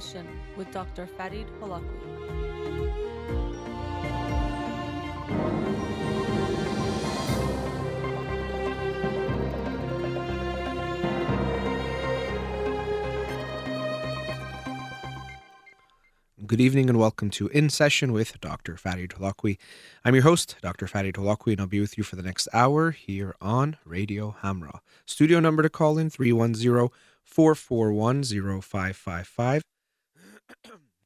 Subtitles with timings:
[0.00, 0.26] Session
[0.56, 1.06] with Dr.
[1.06, 1.84] Farid Holakouee.
[16.44, 18.76] Good evening and welcome to In Session with Dr.
[18.76, 19.58] Farid Holakouee.
[20.04, 20.88] I'm your host, Dr.
[20.88, 24.80] Farid Holakouee, and I'll be with you for the next hour here on Radio Hamrah.
[25.06, 26.88] Studio number to call in 310
[27.22, 28.24] 441
[28.60, 29.62] 0555.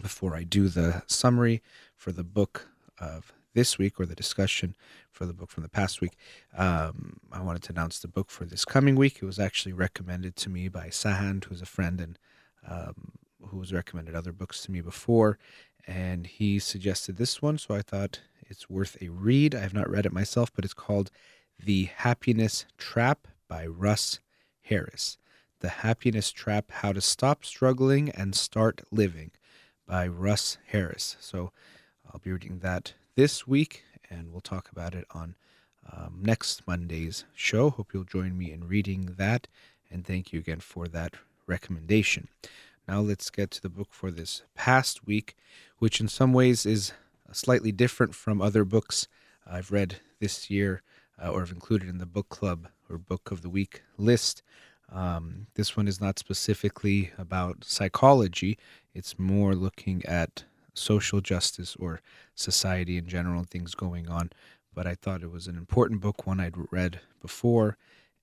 [0.00, 1.62] before I do the summary
[1.96, 4.74] for the book of this week or the discussion
[5.10, 6.12] for the book from the past week,
[6.56, 9.18] um, I wanted to announce the book for this coming week.
[9.20, 12.18] It was actually recommended to me by Sahand, who's a friend and
[12.66, 13.12] um,
[13.48, 15.38] who has recommended other books to me before,
[15.86, 19.54] and he suggested this one, so I thought it's worth a read.
[19.54, 21.10] I have not read it myself, but it's called
[21.58, 24.20] The Happiness Trap by Russ
[24.62, 25.18] Harris.
[25.60, 29.32] The Happiness Trap How to Stop Struggling and Start Living
[29.86, 31.16] by Russ Harris.
[31.20, 31.52] So
[32.06, 35.34] I'll be reading that this week, and we'll talk about it on
[35.90, 37.70] um, next Monday's show.
[37.70, 39.48] Hope you'll join me in reading that,
[39.90, 41.14] and thank you again for that
[41.46, 42.28] recommendation.
[42.88, 45.36] Now let's get to the book for this past week,
[45.78, 46.92] which in some ways is
[47.32, 49.08] slightly different from other books
[49.46, 50.82] I've read this year
[51.22, 54.42] uh, or have included in the book club or book of the week list.
[54.92, 58.58] Um, this one is not specifically about psychology,
[58.94, 60.44] it's more looking at
[60.74, 62.00] social justice or
[62.34, 64.30] society in general, things going on.
[64.74, 67.76] But I thought it was an important book, one I'd read before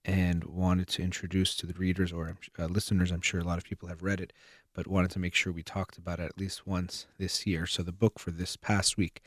[0.06, 3.12] and wanted to introduce to the readers or uh, listeners.
[3.12, 4.34] I'm sure a lot of people have read it,
[4.74, 7.66] but wanted to make sure we talked about it at least once this year.
[7.66, 9.22] So the book for this past week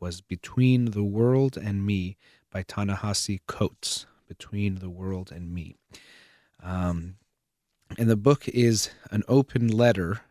[0.00, 2.16] was Between the World and Me
[2.50, 4.06] by Ta-Nehisi Coates.
[4.28, 5.76] Between the World and Me.
[6.66, 7.14] Um,
[7.96, 10.22] and the book is an open letter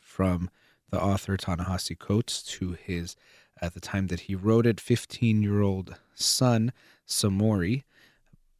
[0.00, 0.50] from
[0.90, 3.14] the author Ta-Nehisi Coates to his,
[3.62, 6.72] at the time that he wrote it, 15 year old son,
[7.06, 7.84] Samori,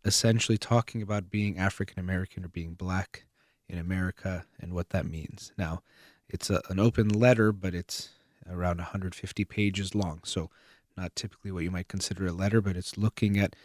[0.04, 3.24] essentially talking about being African American or being black
[3.68, 5.52] in America and what that means.
[5.58, 5.82] Now,
[6.28, 8.10] it's a, an open letter, but it's
[8.48, 10.20] around 150 pages long.
[10.24, 10.50] So,
[10.96, 13.56] not typically what you might consider a letter, but it's looking at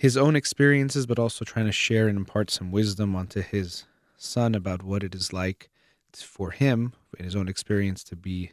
[0.00, 3.84] his own experiences, but also trying to share and impart some wisdom onto his
[4.16, 5.68] son about what it is like
[6.14, 8.52] for him, in his own experience, to be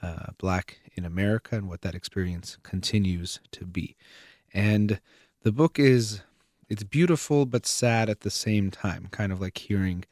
[0.00, 3.96] uh, black in America and what that experience continues to be.
[4.54, 5.00] And
[5.42, 6.20] the book is
[6.68, 10.04] it's beautiful but sad at the same time, kind of like hearing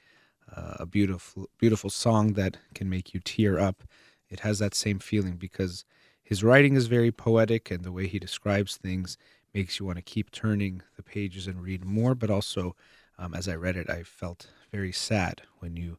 [0.56, 3.84] uh, a beautiful beautiful song that can make you tear up.
[4.28, 5.84] It has that same feeling because
[6.24, 9.16] his writing is very poetic and the way he describes things
[9.54, 12.14] makes you want to keep turning the pages and read more.
[12.14, 12.74] But also,
[13.18, 15.98] um, as I read it, I felt very sad when you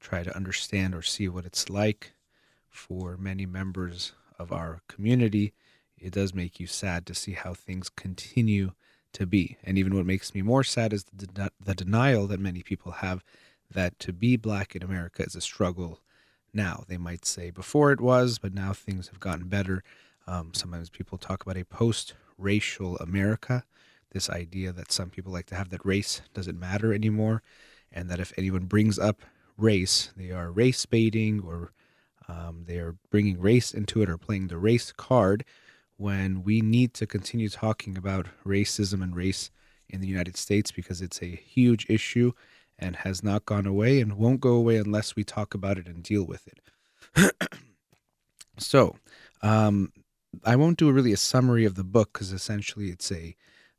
[0.00, 2.12] try to understand or see what it's like
[2.68, 5.52] for many members of our community.
[5.98, 8.72] It does make you sad to see how things continue
[9.12, 9.58] to be.
[9.62, 12.92] And even what makes me more sad is the, de- the denial that many people
[12.92, 13.22] have
[13.70, 16.00] that to be black in America is a struggle
[16.52, 16.84] now.
[16.88, 19.82] They might say before it was, but now things have gotten better.
[20.26, 23.64] Um, sometimes people talk about a post racial America,
[24.12, 27.42] this idea that some people like to have that race doesn't matter anymore,
[27.92, 29.22] and that if anyone brings up
[29.56, 31.72] race, they are race baiting or
[32.28, 35.44] um, they are bringing race into it or playing the race card
[35.96, 39.50] when we need to continue talking about racism and race
[39.88, 42.32] in the United States because it's a huge issue
[42.78, 46.02] and has not gone away and won't go away unless we talk about it and
[46.02, 47.34] deal with it.
[48.58, 48.96] so,
[49.42, 49.92] um,
[50.44, 53.36] I won't do really a summary of the book because essentially it's a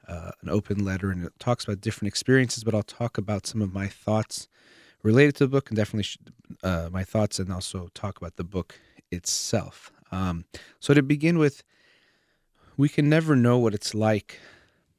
[0.08, 2.64] uh, an open letter and it talks about different experiences.
[2.64, 4.48] But I'll talk about some of my thoughts
[5.04, 6.10] related to the book and definitely
[6.64, 8.80] uh, my thoughts and also talk about the book
[9.12, 9.92] itself.
[10.12, 10.46] Um,
[10.80, 11.64] so to begin with,
[12.78, 14.40] we can never know what it's like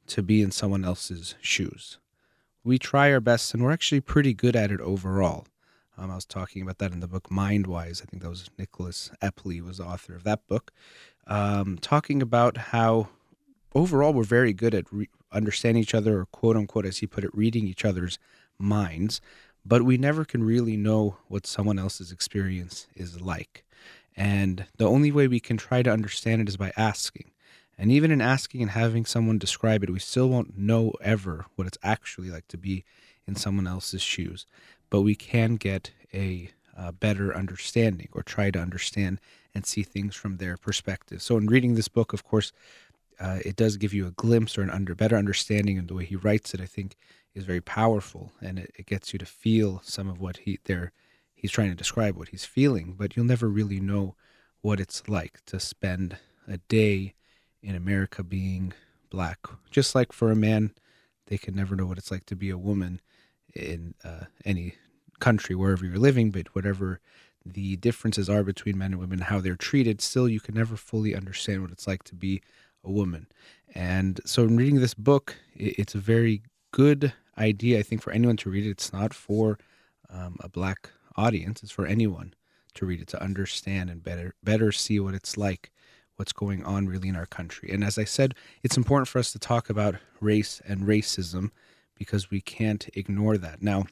[0.07, 1.99] to be in someone else's shoes.
[2.63, 5.45] We try our best and we're actually pretty good at it overall.
[5.97, 8.01] Um, I was talking about that in the book Mindwise.
[8.01, 10.71] I think that was Nicholas Epley was the author of that book
[11.27, 13.09] um, talking about how
[13.75, 17.23] overall we're very good at re- understanding each other, or quote unquote, as he put
[17.23, 18.19] it, reading each other's
[18.59, 19.19] minds.
[19.65, 23.63] but we never can really know what someone else's experience is like.
[24.15, 27.31] And the only way we can try to understand it is by asking.
[27.77, 31.65] And even in asking and having someone describe it, we still won't know ever what
[31.65, 32.83] it's actually like to be
[33.25, 34.45] in someone else's shoes.
[34.93, 39.19] But we can get a, a better understanding or try to understand
[39.55, 41.19] and see things from their perspective.
[41.23, 42.51] So, in reading this book, of course,
[43.19, 46.05] uh, it does give you a glimpse or an under better understanding, and the way
[46.05, 46.95] he writes it, I think,
[47.33, 50.91] is very powerful, and it, it gets you to feel some of what he there
[51.33, 52.93] he's trying to describe what he's feeling.
[52.95, 54.13] But you'll never really know
[54.61, 56.17] what it's like to spend
[56.47, 57.15] a day
[57.63, 58.73] in America being
[59.09, 59.39] black.
[59.71, 60.75] Just like for a man,
[61.25, 63.01] they can never know what it's like to be a woman
[63.55, 64.75] in uh, any
[65.19, 66.99] country wherever you're living, but whatever
[67.45, 71.15] the differences are between men and women, how they're treated, still you can never fully
[71.15, 72.41] understand what it's like to be
[72.83, 73.27] a woman.
[73.73, 76.41] And so, in reading this book, it's a very
[76.71, 78.71] good idea, I think, for anyone to read it.
[78.71, 79.57] It's not for
[80.09, 82.33] um, a black audience; it's for anyone
[82.75, 85.71] to read it to understand and better better see what it's like,
[86.15, 87.71] what's going on really in our country.
[87.71, 91.51] And as I said, it's important for us to talk about race and racism
[91.95, 93.61] because we can't ignore that.
[93.61, 93.85] Now,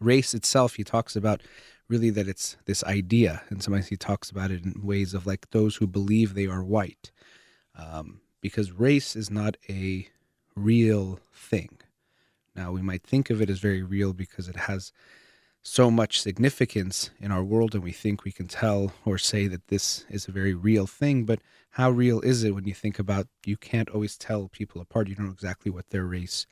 [0.00, 1.42] race itself, he talks about
[1.88, 5.50] really that it's this idea, and sometimes he talks about it in ways of like
[5.50, 7.10] those who believe they are white,
[7.74, 10.08] um, because race is not a
[10.54, 11.78] real thing.
[12.54, 14.92] Now, we might think of it as very real because it has
[15.62, 19.68] so much significance in our world, and we think we can tell or say that
[19.68, 21.24] this is a very real thing.
[21.24, 21.40] But
[21.70, 25.08] how real is it when you think about you can't always tell people apart?
[25.08, 26.46] You don't know exactly what their race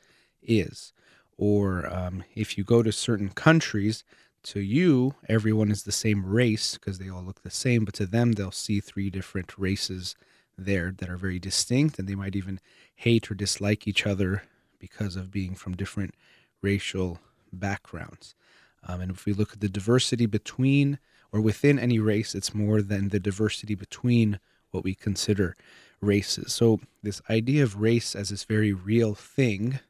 [0.46, 0.93] is.
[1.37, 4.04] Or um, if you go to certain countries,
[4.46, 8.06] to you, everyone is the same race because they all look the same, but to
[8.06, 10.14] them, they'll see three different races
[10.56, 12.60] there that are very distinct, and they might even
[12.94, 14.44] hate or dislike each other
[14.78, 16.14] because of being from different
[16.62, 17.19] racial
[17.52, 18.37] backgrounds.
[18.84, 21.00] Um, and if we look at the diversity between
[21.32, 24.38] or within any race, it's more than the diversity between
[24.70, 25.56] what we consider
[26.00, 26.52] races.
[26.52, 29.81] So, this idea of race as this very real thing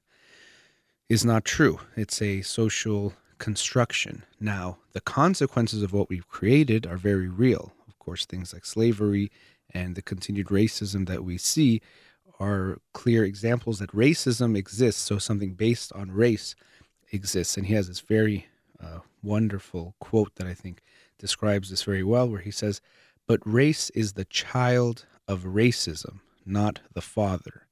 [1.09, 1.81] is not true.
[1.97, 4.25] It's a social construction.
[4.41, 7.73] Now, the consequences of what we've created are very real.
[7.87, 9.31] Of course, things like slavery
[9.73, 11.81] and the continued racism that we see
[12.39, 15.03] are clear examples that racism exists.
[15.03, 16.55] So, something based on race
[17.13, 17.57] exists.
[17.57, 18.47] And he has this very
[18.83, 20.83] uh, wonderful quote that I think
[21.19, 22.81] describes this very well, where he says,
[23.27, 27.66] But race is the child of racism, not the father.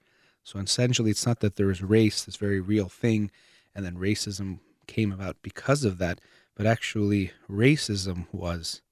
[0.45, 3.31] So essentially, it's not that there is race, this very real thing,
[3.75, 6.21] and then racism came about because of that,
[6.55, 8.83] but actually, racism was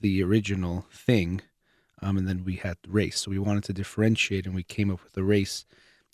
[0.00, 1.40] the original thing,
[2.02, 3.20] um, and then we had race.
[3.20, 5.64] So we wanted to differentiate, and we came up with the race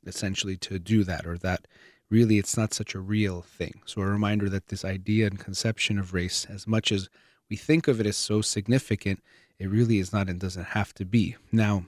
[0.07, 1.67] essentially to do that, or that
[2.11, 3.81] really it's not such a real thing.
[3.87, 7.09] So a reminder that this idea and conception of race, as much as
[7.49, 9.23] we think of it as so significant,
[9.59, 11.37] it really is not and doesn't have to be.
[11.51, 11.87] Now,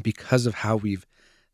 [0.00, 1.06] because of how we've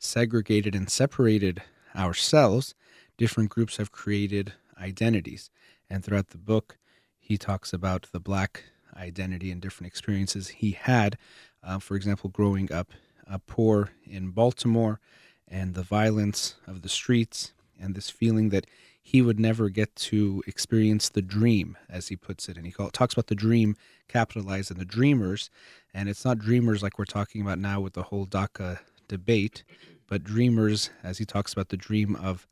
[0.03, 1.63] segregated and separated
[1.95, 2.75] ourselves,
[3.17, 5.51] different groups have created identities.
[5.89, 6.79] And throughout the book,
[7.19, 8.65] he talks about the black
[8.97, 11.17] identity and different experiences he had.
[11.63, 12.93] Uh, for example, growing up
[13.31, 15.01] uh, poor in Baltimore
[15.49, 18.67] and the violence of the streets and this feeling that
[19.03, 22.56] he would never get to experience the dream, as he puts it.
[22.56, 23.77] And he call, talks about the dream
[24.09, 25.51] capitalized and the dreamers.
[25.93, 28.79] And it's not dreamers like we're talking about now with the whole DACA
[29.09, 29.65] debate,
[30.13, 32.47] but dreamers, as he talks about the dream of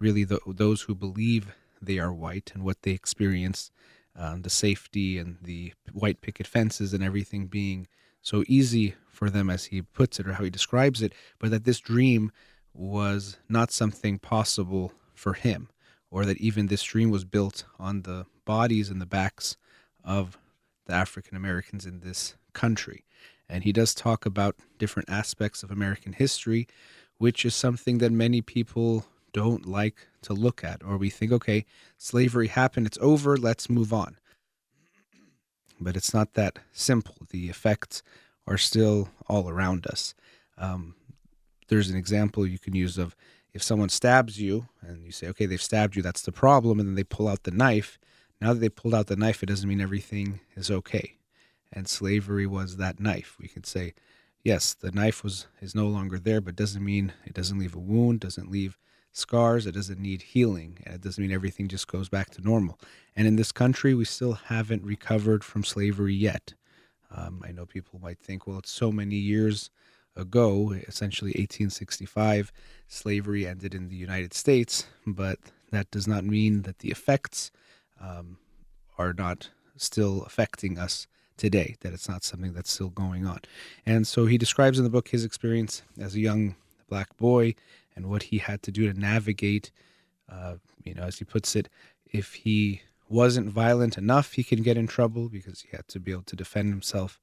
[0.00, 3.70] really the, those who believe they are white and what they experience,
[4.16, 7.86] um, the safety and the white picket fences and everything being
[8.20, 11.62] so easy for them, as he puts it or how he describes it, but that
[11.62, 12.32] this dream
[12.72, 15.68] was not something possible for him,
[16.10, 19.56] or that even this dream was built on the bodies and the backs
[20.02, 20.36] of
[20.86, 23.04] the African Americans in this country.
[23.48, 26.66] And he does talk about different aspects of American history
[27.18, 31.64] which is something that many people don't like to look at, or we think, okay,
[31.98, 34.16] slavery happened, it's over, let's move on.
[35.80, 37.16] But it's not that simple.
[37.30, 38.02] The effects
[38.46, 40.14] are still all around us.
[40.56, 40.94] Um,
[41.68, 43.16] there's an example you can use of
[43.52, 46.88] if someone stabs you and you say, okay, they've stabbed you, that's the problem, and
[46.88, 47.98] then they pull out the knife.
[48.40, 51.16] Now that they pulled out the knife, it doesn't mean everything is okay.
[51.72, 53.36] And slavery was that knife.
[53.40, 53.94] We could say,
[54.44, 57.80] yes, the knife was is no longer there, but doesn't mean it doesn't leave a
[57.80, 58.78] wound, doesn't leave
[59.10, 62.78] scars, it doesn't need healing, and it doesn't mean everything just goes back to normal.
[63.16, 66.54] And in this country, we still haven't recovered from slavery yet.
[67.10, 69.70] Um, I know people might think, well, it's so many years
[70.16, 72.52] ago, essentially 1865,
[72.88, 75.38] slavery ended in the United States, but
[75.70, 77.50] that does not mean that the effects
[78.00, 78.38] um,
[78.98, 83.40] are not still affecting us today, that it's not something that's still going on.
[83.86, 86.56] And so he describes in the book his experience as a young
[86.88, 87.54] black boy
[87.96, 89.70] and what he had to do to navigate,
[90.30, 91.68] uh, you know, as he puts it,
[92.12, 96.12] if he wasn't violent enough, he can get in trouble because he had to be
[96.12, 97.20] able to defend himself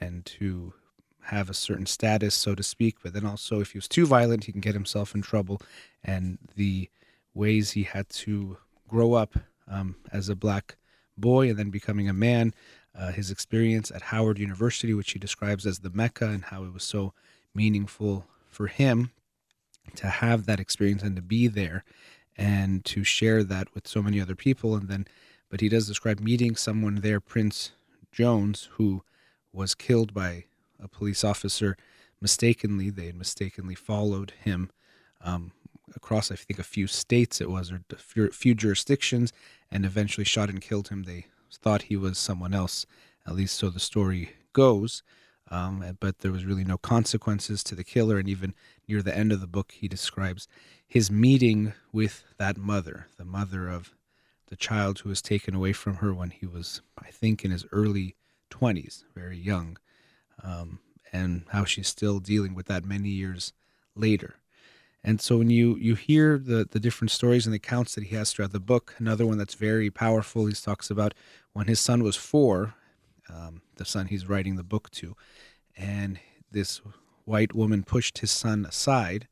[0.00, 0.72] and to
[1.22, 2.96] have a certain status, so to speak.
[3.02, 5.60] But then also, if he was too violent, he can get himself in trouble.
[6.02, 6.90] And the
[7.34, 8.56] ways he had to
[8.88, 9.36] grow up
[9.68, 10.76] um, as a black
[11.16, 12.54] boy and then becoming a man,
[12.98, 16.72] uh, his experience at Howard University, which he describes as the Mecca, and how it
[16.72, 17.14] was so
[17.54, 19.10] meaningful for him
[19.96, 21.84] to have that experience and to be there
[22.36, 24.74] and to share that with so many other people.
[24.74, 25.06] And then,
[25.50, 27.72] but he does describe meeting someone there, Prince
[28.10, 29.02] Jones, who
[29.52, 30.44] was killed by
[30.82, 31.76] a police officer
[32.20, 32.90] mistakenly.
[32.90, 34.70] They had mistakenly followed him
[35.22, 35.52] um,
[35.94, 37.82] across, I think, a few states it was, or
[38.16, 39.32] a few jurisdictions,
[39.70, 41.02] and eventually shot and killed him.
[41.04, 42.86] They thought he was someone else,
[43.26, 45.02] at least so the story goes.
[45.50, 48.18] Um, but there was really no consequences to the killer.
[48.18, 48.54] And even
[48.88, 50.48] near the end of the book, he describes
[50.86, 53.94] his meeting with that mother, the mother of
[54.46, 57.66] the child who was taken away from her when he was, I think, in his
[57.72, 58.16] early
[58.50, 59.78] 20s, very young,
[60.42, 60.80] um,
[61.12, 63.52] and how she's still dealing with that many years
[63.94, 64.36] later.
[65.04, 68.16] And so when you you hear the the different stories and the accounts that he
[68.16, 71.14] has throughout the book, another one that's very powerful, he talks about
[71.52, 72.74] when his son was four,
[73.28, 75.16] um, the son he's writing the book to,
[75.76, 76.80] and this
[77.24, 79.26] white woman pushed his son aside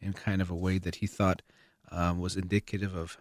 [0.00, 1.42] in kind of a way that he thought
[1.90, 3.18] um, was indicative of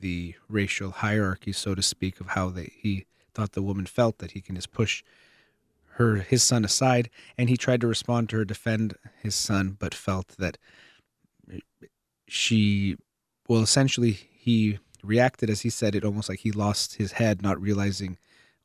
[0.00, 4.32] the racial hierarchy, so to speak, of how they, he thought the woman felt that
[4.32, 5.02] he can just push
[5.94, 7.08] her his son aside,
[7.38, 10.58] and he tried to respond to her, defend his son, but felt that
[12.28, 12.96] she,
[13.48, 17.60] well, essentially he reacted as he said it, almost like he lost his head, not
[17.60, 18.16] realizing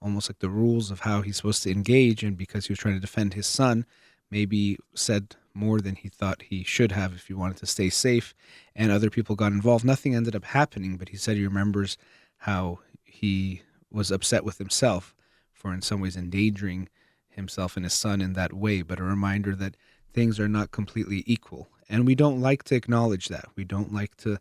[0.02, 2.94] almost like the rules of how he's supposed to engage, and because he was trying
[2.94, 3.86] to defend his son,
[4.30, 8.36] maybe said more than he thought he should have if he wanted to stay safe,
[8.76, 9.84] and other people got involved.
[9.84, 11.98] Nothing ended up happening, but he said he remembers
[12.38, 15.16] how he was upset with himself
[15.52, 16.88] for, in some ways, endangering
[17.30, 19.76] himself and his son in that way, but a reminder that
[20.14, 21.70] things are not completely equal.
[21.90, 23.46] And we don't like to acknowledge that.
[23.56, 24.40] We don't like to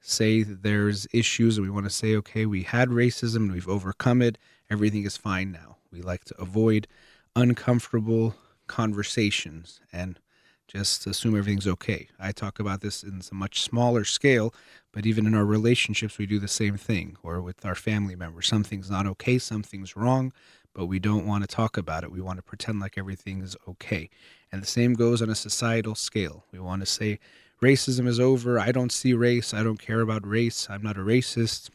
[0.00, 4.22] say there's issues and we want to say, okay, we had racism and we've overcome
[4.22, 4.38] it.
[4.70, 5.76] Everything is fine now.
[5.90, 6.86] We like to avoid
[7.34, 8.34] uncomfortable
[8.66, 10.18] conversations and
[10.66, 12.08] just assume everything's okay.
[12.20, 14.54] I talk about this in a much smaller scale,
[14.92, 18.46] but even in our relationships, we do the same thing, or with our family members.
[18.46, 20.30] Something's not okay, something's wrong,
[20.74, 22.12] but we don't want to talk about it.
[22.12, 24.10] We want to pretend like everything is okay.
[24.52, 26.44] And the same goes on a societal scale.
[26.52, 27.18] We want to say,
[27.62, 28.58] racism is over.
[28.58, 29.52] I don't see race.
[29.52, 30.68] I don't care about race.
[30.70, 31.70] I'm not a racist.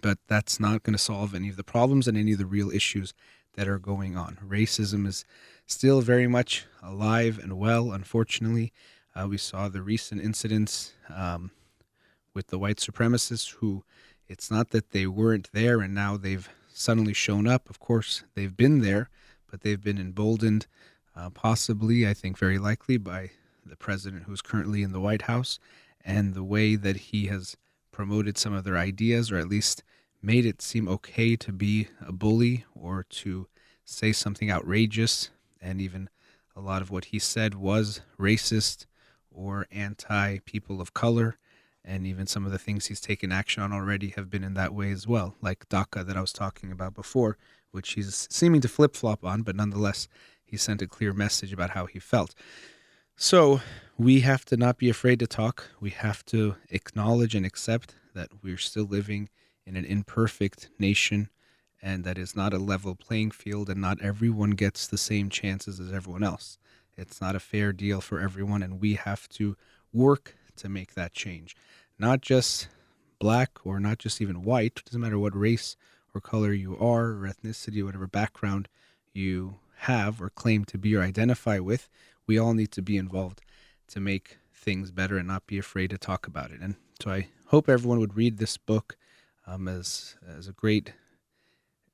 [0.00, 2.70] But that's not going to solve any of the problems and any of the real
[2.70, 3.14] issues
[3.54, 4.38] that are going on.
[4.46, 5.24] Racism is
[5.66, 8.72] still very much alive and well, unfortunately.
[9.14, 11.50] Uh, we saw the recent incidents um,
[12.34, 13.84] with the white supremacists who
[14.26, 17.68] it's not that they weren't there and now they've suddenly shown up.
[17.70, 19.10] Of course, they've been there,
[19.50, 20.66] but they've been emboldened,
[21.14, 23.30] uh, possibly, I think very likely, by
[23.64, 25.58] the president who's currently in the White House
[26.04, 27.56] and the way that he has
[27.92, 29.84] promoted some of their ideas or at least
[30.20, 33.46] made it seem okay to be a bully or to
[33.84, 35.30] say something outrageous.
[35.60, 36.08] And even
[36.56, 38.86] a lot of what he said was racist
[39.30, 41.36] or anti people of color.
[41.84, 44.72] And even some of the things he's taken action on already have been in that
[44.72, 47.36] way as well, like DACA that I was talking about before,
[47.72, 50.06] which he's seeming to flip flop on, but nonetheless,
[50.44, 52.34] he sent a clear message about how he felt.
[53.16, 53.60] So
[53.98, 55.70] we have to not be afraid to talk.
[55.80, 59.28] We have to acknowledge and accept that we're still living
[59.66, 61.28] in an imperfect nation
[61.80, 65.80] and that is not a level playing field and not everyone gets the same chances
[65.80, 66.58] as everyone else.
[66.96, 69.56] It's not a fair deal for everyone and we have to
[69.92, 71.56] work to make that change.
[71.98, 72.68] Not just
[73.18, 75.76] black or not just even white, it doesn't matter what race
[76.14, 78.68] or color you are or ethnicity, whatever background
[79.12, 81.88] you have or claim to be or identify with,
[82.26, 83.40] we all need to be involved
[83.88, 86.60] to make things better and not be afraid to talk about it.
[86.60, 88.96] And so I hope everyone would read this book
[89.46, 90.92] um, as as a great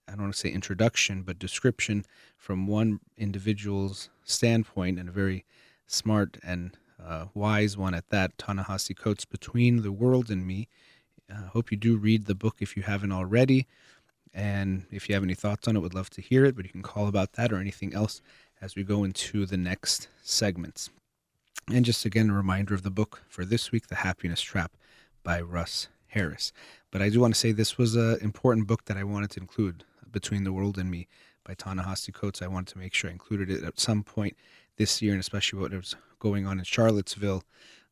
[0.07, 5.45] I don't want to say introduction, but description from one individual's standpoint and a very
[5.87, 6.77] smart and
[7.35, 8.37] wise one at that.
[8.39, 10.69] Ta-Nehisi Coates, Between the World and Me.
[11.31, 13.67] I uh, hope you do read the book if you haven't already.
[14.33, 16.71] And if you have any thoughts on it, would love to hear it, but you
[16.71, 18.23] can call about that or anything else
[18.61, 20.91] as we go into the next segments.
[21.73, 24.73] And just again, a reminder of the book for this week, The Happiness Trap
[25.23, 26.53] by Russ Harris.
[26.91, 29.41] But I do want to say this was an important book that I wanted to
[29.41, 31.07] include, Between the World and Me
[31.45, 32.41] by Ta-Nehisi Coates.
[32.41, 34.37] I wanted to make sure I included it at some point
[34.79, 37.45] this year, and especially what was going on in Charlottesville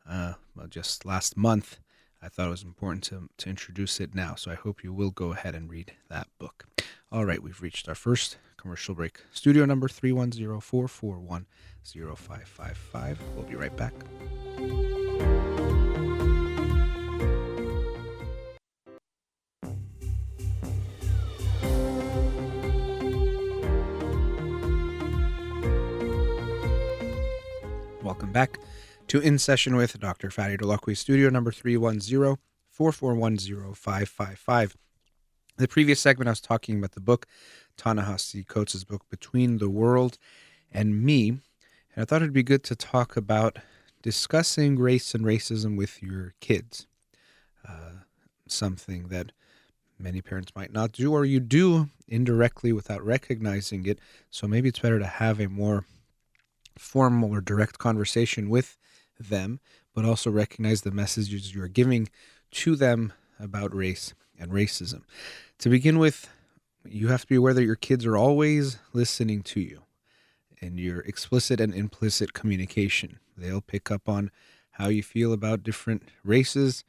[0.08, 0.34] uh,
[0.70, 1.78] just last month.
[2.22, 4.34] I thought it was important to, to introduce it now.
[4.34, 6.66] So I hope you will go ahead and read that book.
[7.12, 9.20] All right, we've reached our first commercial break.
[9.32, 11.46] Studio number 310 441
[11.84, 13.18] 0555.
[13.36, 13.92] We'll be right back.
[28.16, 28.58] Welcome back
[29.08, 30.30] to In Session with Dr.
[30.30, 32.38] Fadi Holakouee, studio number 310
[32.70, 34.74] 441 0555.
[35.58, 37.26] The previous segment, I was talking about the book,
[37.76, 40.16] Ta-Nehisi Coates' book, Between the World
[40.72, 41.28] and Me.
[41.28, 41.40] And
[41.98, 43.58] I thought it'd be good to talk about
[44.00, 46.86] discussing race and racism with your kids.
[47.68, 48.00] Uh,
[48.48, 49.32] something that
[49.98, 53.98] many parents might not do, or you do indirectly without recognizing it.
[54.30, 55.84] So maybe it's better to have a more
[56.78, 58.76] formal or direct conversation with
[59.18, 59.60] them,
[59.94, 62.08] but also recognize the messages you're giving
[62.50, 65.02] to them about race and racism.
[65.58, 66.28] To begin with,
[66.84, 69.82] you have to be aware that your kids are always listening to you
[70.58, 73.18] in your explicit and implicit communication.
[73.36, 74.30] They'll pick up on
[74.72, 76.84] how you feel about different races,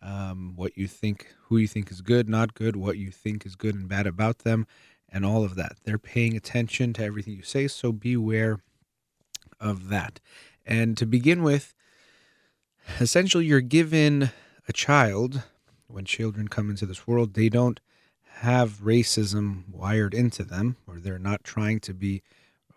[0.00, 3.56] um, what you think, who you think is good, not good, what you think is
[3.56, 4.66] good and bad about them,
[5.08, 5.76] and all of that.
[5.84, 8.60] They're paying attention to everything you say, so beware
[9.62, 10.20] of that.
[10.66, 11.74] And to begin with,
[13.00, 14.30] essentially, you're given
[14.68, 15.42] a child,
[15.86, 17.80] when children come into this world, they don't
[18.36, 22.22] have racism wired into them, or they're not trying to be,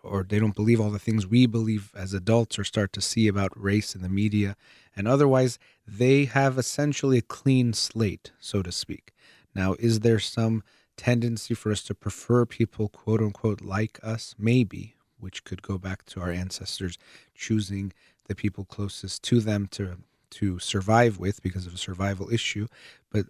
[0.02, 3.26] or they don't believe all the things we believe as adults or start to see
[3.26, 4.56] about race in the media.
[4.94, 9.12] And otherwise, they have essentially a clean slate, so to speak.
[9.54, 10.62] Now, is there some
[10.96, 14.34] tendency for us to prefer people, quote unquote, like us?
[14.38, 16.98] Maybe which could go back to our ancestors
[17.34, 17.92] choosing
[18.26, 19.96] the people closest to them to
[20.28, 22.66] to survive with because of a survival issue.
[23.10, 23.26] But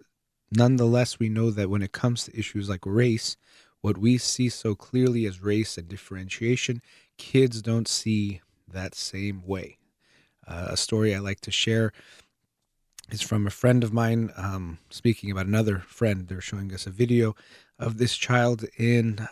[0.51, 3.37] nonetheless, we know that when it comes to issues like race,
[3.81, 6.81] what we see so clearly as race and differentiation,
[7.17, 9.77] kids don't see that same way.
[10.47, 11.93] Uh, a story I like to share
[13.11, 16.27] is from a friend of mine um, speaking about another friend.
[16.27, 17.35] They're showing us a video
[17.79, 19.27] of this child in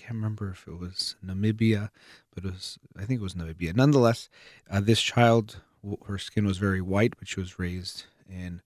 [0.00, 1.90] can't remember if it was Namibia,
[2.34, 3.74] but it was I think it was Namibia.
[3.74, 4.28] Nonetheless,
[4.70, 5.60] uh, this child,
[6.06, 8.62] her skin was very white, but she was raised in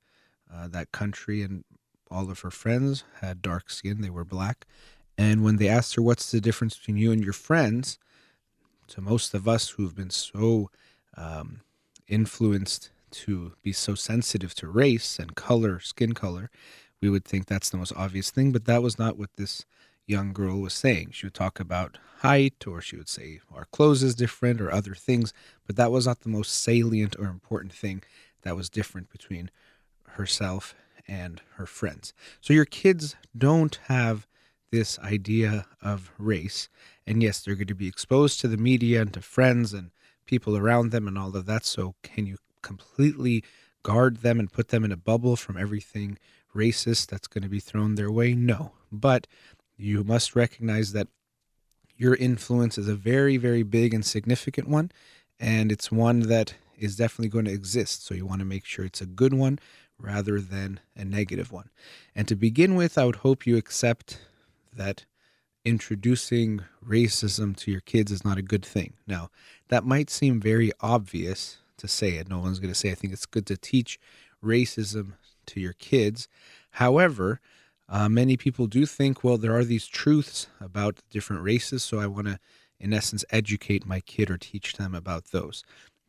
[0.53, 1.64] uh, that country, and
[2.11, 4.01] all of her friends had dark skin.
[4.01, 4.66] They were black,
[5.18, 7.99] and when they asked her, "What's the difference between you and your friends?"
[8.88, 10.70] to most of us who've been so
[11.16, 11.61] um,
[12.07, 16.51] influenced to be so sensitive to race and color, skin color,
[17.01, 19.64] we would think that's the most obvious thing, but that was not what this
[20.07, 21.11] young girl was saying.
[21.12, 24.95] She would talk about height, or she would say our clothes is different, or other
[24.95, 25.33] things,
[25.67, 28.03] but that was not the most salient or important thing
[28.43, 29.51] that was different between
[30.11, 30.75] herself
[31.07, 32.14] and her friends.
[32.40, 34.27] So your kids don't have
[34.71, 36.69] this idea of race.
[37.07, 39.90] And yes, they're going to be exposed to the media and to friends and
[40.27, 41.64] people around them and all of that.
[41.64, 43.45] So can you completely
[43.83, 46.19] guard them and put them in a bubble from everything
[46.55, 48.35] racist that's going to be thrown their way?
[48.35, 48.73] No.
[48.90, 49.27] But
[49.76, 51.08] you must recognize that
[51.96, 54.90] your influence is a very, very big and significant one,
[55.38, 58.04] and it's one that is definitely going to exist.
[58.04, 59.58] So you want to make sure it's a good one
[59.98, 61.70] rather than a negative one.
[62.14, 64.18] And to begin with, I would hope you accept
[64.72, 65.04] that
[65.64, 68.94] introducing racism to your kids is not a good thing.
[69.06, 69.30] Now,
[69.68, 72.28] that might seem very obvious to say it.
[72.28, 73.98] No one's going to say, I think it's good to teach
[74.44, 75.12] racism
[75.46, 76.28] to your kids.
[76.72, 77.40] However,
[77.88, 82.07] uh, many people do think, well, there are these truths about different races, so I
[82.07, 82.38] want to,
[82.81, 85.64] in essence, educate my kid or teach them about those.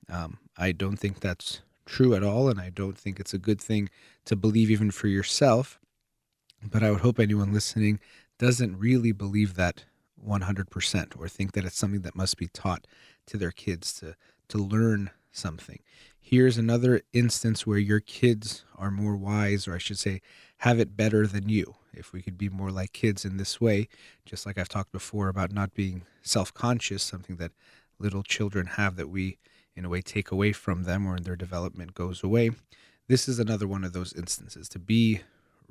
[0.09, 3.61] Um, I don't think that's true at all, and I don't think it's a good
[3.61, 3.89] thing
[4.25, 5.79] to believe even for yourself.
[6.63, 7.99] But I would hope anyone listening
[8.39, 9.85] doesn't really believe that
[10.25, 12.87] 100% or think that it's something that must be taught
[13.27, 14.15] to their kids to,
[14.49, 15.79] to learn something.
[16.27, 20.21] Here's another instance where your kids are more wise, or I should say,
[20.57, 21.75] have it better than you.
[21.93, 23.89] If we could be more like kids in this way,
[24.25, 27.51] just like I've talked before about not being self conscious, something that
[27.99, 29.37] little children have that we,
[29.75, 32.49] in a way, take away from them or in their development goes away.
[33.07, 34.67] This is another one of those instances.
[34.69, 35.21] To be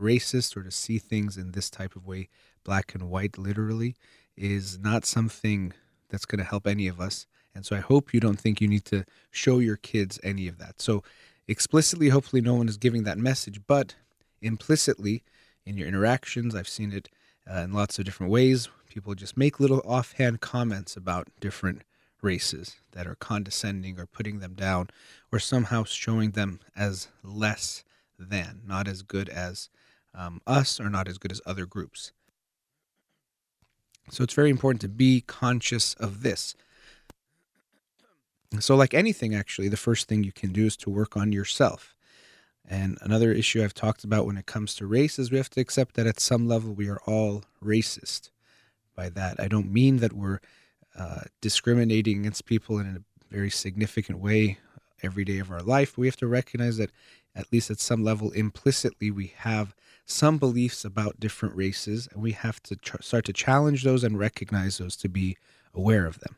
[0.00, 2.28] racist or to see things in this type of way,
[2.62, 3.96] black and white, literally,
[4.36, 5.72] is not something
[6.10, 7.26] that's going to help any of us.
[7.54, 10.58] And so I hope you don't think you need to show your kids any of
[10.58, 10.80] that.
[10.80, 11.02] So
[11.46, 13.94] explicitly, hopefully, no one is giving that message, but
[14.42, 15.22] implicitly
[15.64, 16.54] in your interactions.
[16.54, 17.08] I've seen it
[17.50, 18.68] uh, in lots of different ways.
[18.88, 21.82] People just make little offhand comments about different
[22.22, 24.88] races that are condescending or putting them down
[25.30, 27.84] or somehow showing them as less
[28.18, 29.68] than, not as good as
[30.14, 32.12] um, us or not as good as other groups.
[34.10, 36.54] So it's very important to be conscious of this.
[38.60, 41.94] So, like anything, actually, the first thing you can do is to work on yourself.
[42.66, 45.60] And another issue I've talked about when it comes to race is we have to
[45.60, 48.30] accept that at some level we are all racist.
[48.96, 50.40] By that, I don't mean that we're
[50.98, 54.58] uh, discriminating against people in a very significant way
[55.02, 55.98] every day of our life.
[55.98, 56.90] We have to recognize that,
[57.34, 59.74] at least at some level, implicitly, we have
[60.06, 64.18] some beliefs about different races, and we have to tr- start to challenge those and
[64.18, 65.36] recognize those to be
[65.74, 66.36] aware of them.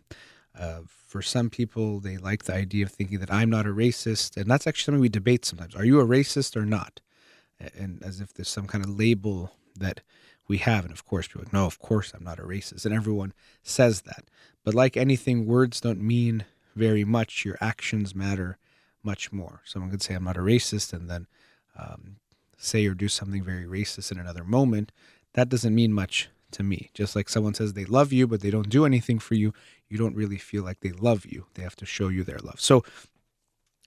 [0.58, 4.36] Uh, for some people, they like the idea of thinking that I'm not a racist,
[4.36, 5.74] and that's actually something we debate sometimes.
[5.74, 7.00] Are you a racist or not?
[7.78, 10.00] And as if there's some kind of label that
[10.48, 10.84] we have.
[10.84, 12.84] And of course, people are like, no, of course I'm not a racist.
[12.84, 14.24] And everyone says that.
[14.64, 17.44] But like anything, words don't mean very much.
[17.44, 18.58] Your actions matter
[19.02, 19.62] much more.
[19.64, 21.26] Someone could say, I'm not a racist, and then
[21.78, 22.16] um,
[22.58, 24.92] say or do something very racist in another moment.
[25.34, 26.90] That doesn't mean much to me.
[26.94, 29.52] Just like someone says they love you, but they don't do anything for you,
[29.88, 31.46] you don't really feel like they love you.
[31.54, 32.60] They have to show you their love.
[32.60, 32.84] So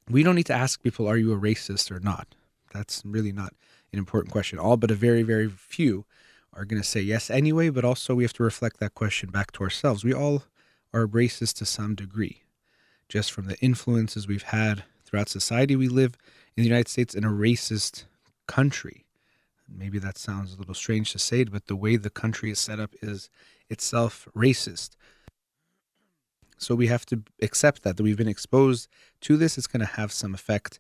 [0.10, 2.36] we don't need to ask people, are you a racist or not?
[2.74, 3.54] That's really not
[3.92, 4.60] an important question.
[4.60, 6.06] All but a very, very few
[6.54, 9.52] are going to say yes anyway, but also we have to reflect that question back
[9.54, 10.04] to ourselves.
[10.04, 10.44] We all
[10.94, 12.44] are racist to some degree,
[13.08, 15.76] just from the influences we've had throughout society.
[15.76, 16.18] We live
[16.56, 18.06] in the United States in a racist
[18.48, 19.06] country.
[19.68, 22.80] Maybe that sounds a little strange to say, but the way the country is set
[22.80, 23.30] up is
[23.70, 24.96] itself racist.
[26.60, 28.88] So we have to accept that that we've been exposed
[29.22, 29.58] to this.
[29.58, 30.80] It's going to have some effect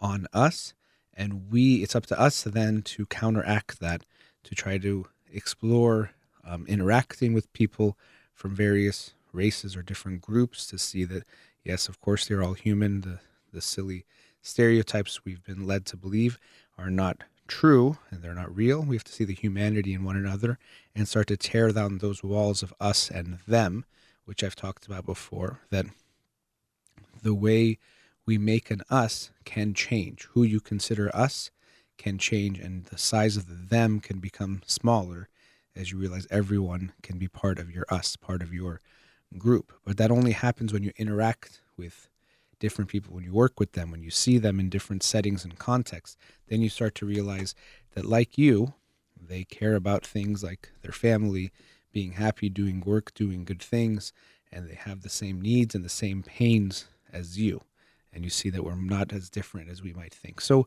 [0.00, 0.74] on us,
[1.14, 1.76] and we.
[1.76, 4.04] It's up to us then to counteract that
[4.44, 6.10] to try to explore
[6.44, 7.96] um, interacting with people
[8.34, 11.24] from various races or different groups to see that,
[11.64, 13.02] yes, of course, they're all human.
[13.02, 13.20] The,
[13.52, 14.04] the silly
[14.42, 16.38] stereotypes we've been led to believe
[16.78, 18.82] are not true and they're not real.
[18.82, 20.58] We have to see the humanity in one another
[20.94, 23.84] and start to tear down those walls of us and them,
[24.24, 25.86] which I've talked about before, that
[27.22, 27.78] the way
[28.26, 30.28] we make an us can change.
[30.32, 31.50] Who you consider us
[31.98, 35.28] can change and the size of the them can become smaller
[35.76, 38.80] as you realize everyone can be part of your us, part of your
[39.38, 39.72] group.
[39.84, 42.08] But that only happens when you interact with
[42.58, 45.58] different people, when you work with them, when you see them in different settings and
[45.58, 46.16] contexts.
[46.48, 47.54] Then you start to realize
[47.94, 48.74] that, like you,
[49.20, 51.50] they care about things like their family,
[51.92, 54.12] being happy, doing work, doing good things,
[54.52, 57.62] and they have the same needs and the same pains as you.
[58.12, 60.40] And you see that we're not as different as we might think.
[60.40, 60.66] So,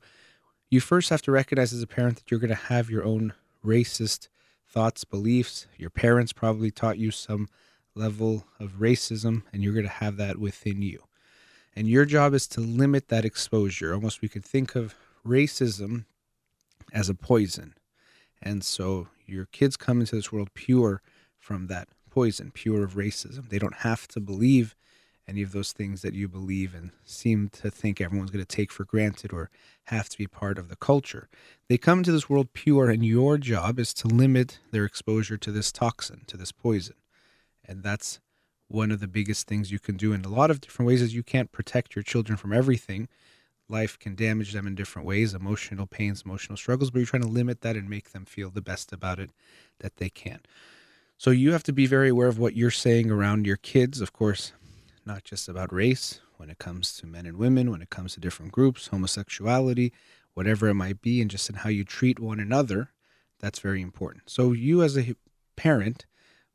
[0.69, 3.33] you first have to recognize as a parent that you're going to have your own
[3.63, 4.27] racist
[4.67, 5.67] thoughts, beliefs.
[5.77, 7.47] Your parents probably taught you some
[7.93, 11.03] level of racism, and you're going to have that within you.
[11.75, 13.93] And your job is to limit that exposure.
[13.93, 16.05] Almost we could think of racism
[16.91, 17.75] as a poison.
[18.41, 21.01] And so your kids come into this world pure
[21.43, 23.49] from that poison, pure of racism.
[23.49, 24.75] They don't have to believe
[25.27, 28.71] any of those things that you believe and seem to think everyone's going to take
[28.71, 29.49] for granted or
[29.86, 31.27] have to be part of the culture.
[31.67, 35.51] They come into this world pure, and your job is to limit their exposure to
[35.51, 36.95] this toxin, to this poison.
[37.65, 38.19] And that's
[38.67, 41.13] one of the biggest things you can do in a lot of different ways is
[41.13, 43.08] you can't protect your children from everything.
[43.69, 47.27] Life can damage them in different ways, emotional pains, emotional struggles, but you're trying to
[47.27, 49.29] limit that and make them feel the best about it
[49.79, 50.39] that they can.
[51.23, 54.01] So you have to be very aware of what you're saying around your kids.
[54.01, 54.51] Of course,
[55.05, 58.19] not just about race, when it comes to men and women, when it comes to
[58.19, 59.93] different groups, homosexuality,
[60.33, 62.89] whatever it might be, and just in how you treat one another,
[63.39, 64.23] that's very important.
[64.29, 65.15] So, you as a
[65.55, 66.05] parent,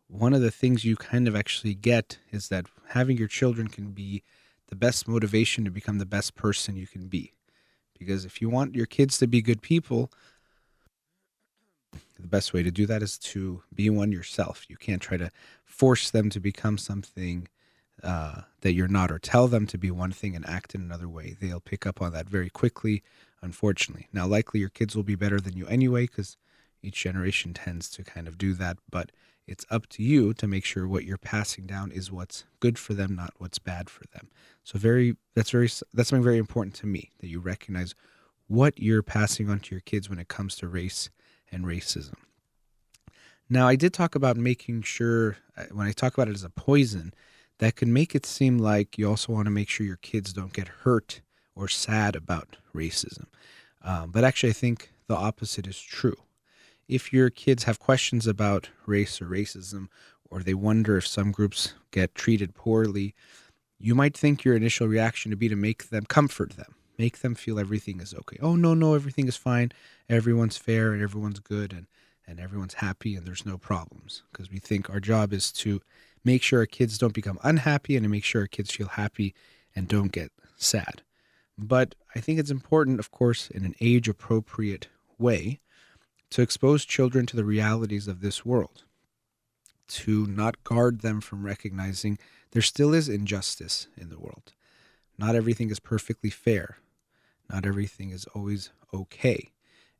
[0.06, 3.92] one of the things you kind of actually get is that having your children can
[3.92, 4.22] be
[4.66, 7.32] the best motivation to become the best person you can be.
[7.98, 10.12] Because if you want your kids to be good people,
[12.18, 14.64] the best way to do that is to be one yourself.
[14.68, 15.30] You can't try to
[15.64, 17.48] force them to become something
[18.02, 21.08] uh, that you're not, or tell them to be one thing and act in another
[21.08, 21.36] way.
[21.40, 23.02] They'll pick up on that very quickly,
[23.42, 24.08] unfortunately.
[24.12, 26.36] Now, likely your kids will be better than you anyway, because
[26.82, 29.10] each generation tends to kind of do that, but
[29.46, 32.94] it's up to you to make sure what you're passing down is what's good for
[32.94, 34.28] them, not what's bad for them.
[34.62, 37.94] So, very that's very that's something very important to me that you recognize
[38.46, 41.10] what you're passing on to your kids when it comes to race
[41.50, 42.14] and racism.
[43.50, 46.50] Now, I did talk about making sure uh, when I talk about it as a
[46.50, 47.14] poison
[47.58, 50.52] that can make it seem like you also want to make sure your kids don't
[50.52, 51.20] get hurt
[51.54, 53.26] or sad about racism.
[53.82, 56.16] Um, but actually, I think the opposite is true.
[56.88, 59.88] If your kids have questions about race or racism,
[60.30, 63.14] or they wonder if some groups get treated poorly,
[63.78, 67.34] you might think your initial reaction to be to make them comfort them, make them
[67.34, 68.38] feel everything is okay.
[68.40, 69.72] Oh, no, no, everything is fine.
[70.08, 71.86] Everyone's fair and everyone's good and,
[72.26, 74.22] and everyone's happy and there's no problems.
[74.32, 75.80] Because we think our job is to
[76.24, 79.34] make sure our kids don't become unhappy and to make sure our kids feel happy
[79.74, 81.02] and don't get sad.
[81.56, 85.60] But I think it's important, of course, in an age appropriate way
[86.30, 88.84] to expose children to the realities of this world,
[89.88, 92.18] to not guard them from recognizing
[92.52, 94.52] there still is injustice in the world.
[95.18, 96.78] Not everything is perfectly fair,
[97.50, 99.50] not everything is always okay.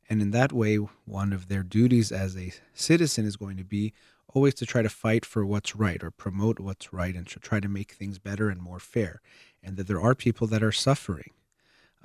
[0.09, 3.93] And in that way, one of their duties as a citizen is going to be
[4.33, 7.59] always to try to fight for what's right or promote what's right and to try
[7.59, 9.21] to make things better and more fair.
[9.63, 11.31] And that there are people that are suffering.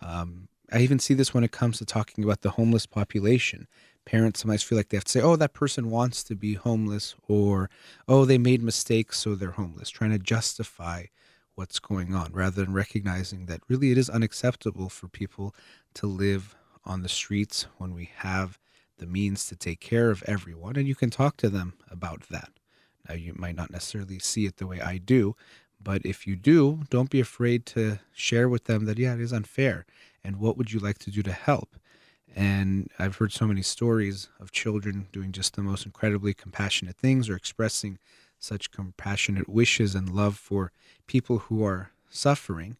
[0.01, 3.69] Um, I even see this when it comes to talking about the homeless population.
[4.05, 7.15] Parents sometimes feel like they have to say, oh, that person wants to be homeless,
[7.29, 7.71] or
[8.09, 11.05] oh, they made mistakes, so they're homeless, trying to justify
[11.55, 15.55] what's going on rather than recognizing that really it is unacceptable for people
[15.95, 18.59] to live on the streets when we have
[18.99, 20.77] the means to take care of everyone.
[20.77, 22.51] And you can talk to them about that.
[23.09, 25.37] Now, you might not necessarily see it the way I do,
[25.83, 29.33] but if you do, don't be afraid to share with them that, yeah, it is
[29.33, 29.85] unfair.
[30.23, 31.77] And what would you like to do to help?
[32.35, 37.29] And I've heard so many stories of children doing just the most incredibly compassionate things
[37.29, 37.99] or expressing
[38.39, 40.73] such compassionate wishes and love for
[41.07, 42.77] people who are suffering.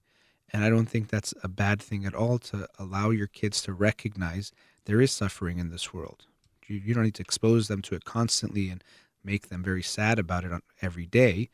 [0.53, 3.73] And I don't think that's a bad thing at all to allow your kids to
[3.73, 4.53] recognize
[4.85, 6.27] there is suffering in this world.
[6.67, 8.85] You, you don't need to expose them to it constantly and
[9.25, 11.51] make them very sad about it every day,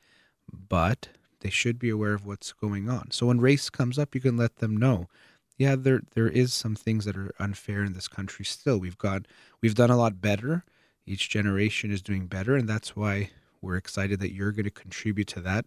[0.53, 1.09] but
[1.41, 3.11] they should be aware of what's going on.
[3.11, 5.09] So when race comes up, you can let them know.
[5.57, 8.79] Yeah, there there is some things that are unfair in this country still.
[8.79, 9.27] We've got
[9.61, 10.65] we've done a lot better.
[11.07, 13.31] Each generation is doing better, and that's why
[13.61, 15.67] we're excited that you're going to contribute to that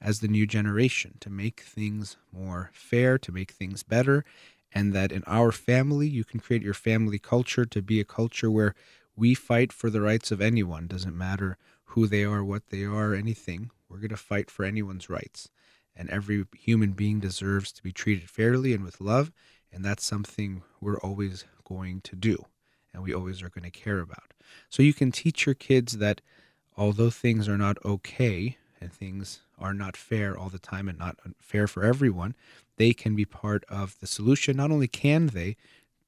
[0.00, 4.24] as the new generation to make things more fair, to make things better,
[4.72, 8.50] and that in our family, you can create your family culture to be a culture
[8.50, 8.74] where
[9.16, 10.86] we fight for the rights of anyone.
[10.86, 13.70] Doesn't matter who they are, what they are, anything.
[13.88, 15.48] We're going to fight for anyone's rights.
[15.96, 19.30] And every human being deserves to be treated fairly and with love.
[19.72, 22.44] And that's something we're always going to do
[22.94, 24.32] and we always are going to care about.
[24.70, 26.20] So you can teach your kids that
[26.76, 31.16] although things are not okay and things are not fair all the time and not
[31.40, 32.34] fair for everyone,
[32.76, 34.56] they can be part of the solution.
[34.56, 35.56] Not only can they,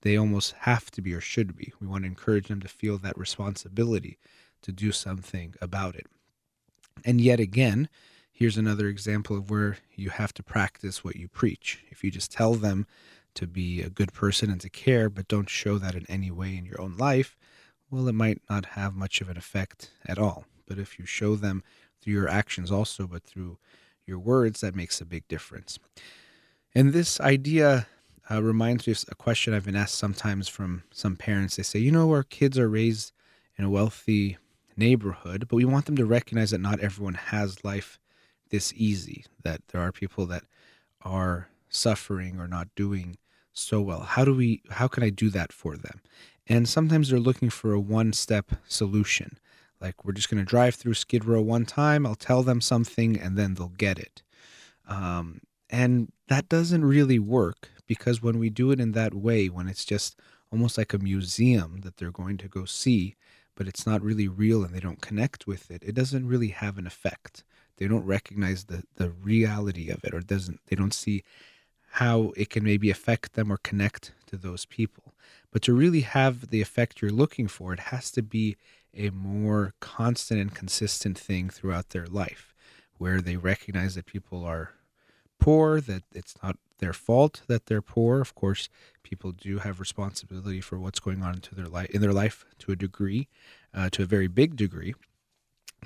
[0.03, 1.73] they almost have to be or should be.
[1.81, 4.19] We want to encourage them to feel that responsibility
[4.63, 6.07] to do something about it.
[7.05, 7.89] And yet again,
[8.33, 11.85] here's another example of where you have to practice what you preach.
[11.91, 12.87] If you just tell them
[13.35, 16.57] to be a good person and to care, but don't show that in any way
[16.57, 17.37] in your own life,
[17.91, 20.45] well, it might not have much of an effect at all.
[20.67, 21.63] But if you show them
[22.01, 23.59] through your actions also, but through
[24.07, 25.79] your words, that makes a big difference.
[26.75, 27.87] And this idea
[28.31, 31.57] uh, reminds me of a question I've been asked sometimes from some parents.
[31.57, 33.13] They say, you know, our kids are raised
[33.57, 34.39] in a wealthy
[34.77, 37.99] neighborhood, but we want them to recognize that not everyone has life
[38.51, 40.45] this easy, that there are people that
[41.03, 43.17] are suffering or not doing
[43.53, 44.01] so well.
[44.01, 46.01] How do we how can I do that for them?
[46.47, 49.39] And sometimes they're looking for a one-step solution.
[49.81, 53.19] Like we're just going to drive through Skid Row one time, I'll tell them something
[53.19, 54.23] and then they'll get it.
[54.89, 59.69] Um, and that doesn't really work because when we do it in that way, when
[59.69, 60.19] it's just
[60.53, 63.17] almost like a museum that they're going to go see,
[63.55, 66.79] but it's not really real and they don't connect with it, it doesn't really have
[66.79, 67.45] an effect.
[67.77, 71.25] They don't recognize the, the reality of it or doesn't they don't see
[71.91, 75.15] how it can maybe affect them or connect to those people.
[75.51, 78.57] But to really have the effect you're looking for, it has to be
[78.97, 82.55] a more constant and consistent thing throughout their life
[82.99, 84.73] where they recognize that people are
[85.39, 88.21] poor, that it's not their fault that they're poor.
[88.21, 88.69] Of course,
[89.03, 92.73] people do have responsibility for what's going on into their life in their life to
[92.73, 93.29] a degree,
[93.75, 94.95] uh, to a very big degree.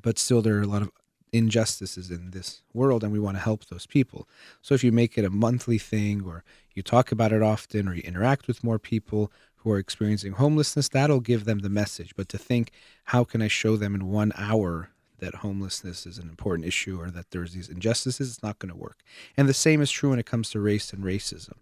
[0.03, 0.91] But still, there are a lot of
[1.33, 4.29] injustices in this world, and we want to help those people.
[4.63, 6.45] So, if you make it a monthly thing, or
[6.75, 10.89] you talk about it often, or you interact with more people who are experiencing homelessness,
[10.89, 12.15] that'll give them the message.
[12.17, 12.73] But to think,
[13.05, 17.11] how can I show them in one hour that homelessness is an important issue or
[17.11, 19.03] that there's these injustices, it's not going to work.
[19.37, 21.59] And the same is true when it comes to race and racism.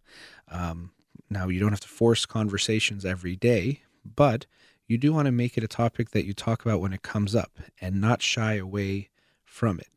[0.49, 0.93] Um,
[1.29, 4.47] now, you don't have to force conversations every day, but
[4.87, 7.35] you do want to make it a topic that you talk about when it comes
[7.35, 9.11] up and not shy away
[9.45, 9.89] from it.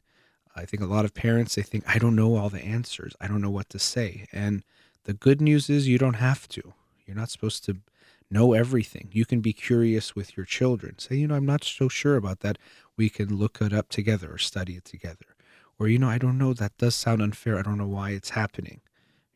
[0.54, 3.16] I think a lot of parents they think I don't know all the answers.
[3.22, 4.28] I don't know what to say.
[4.34, 4.64] And
[5.06, 6.74] the good news is you don't have to.
[7.06, 7.78] You're not supposed to
[8.32, 9.10] know everything.
[9.12, 10.98] You can be curious with your children.
[11.00, 12.58] Say, you know, I'm not so sure about that.
[12.98, 15.36] We can look it up together or study it together.
[15.78, 16.54] Or, you know, I don't know.
[16.54, 17.58] That does sound unfair.
[17.58, 18.82] I don't know why it's happening.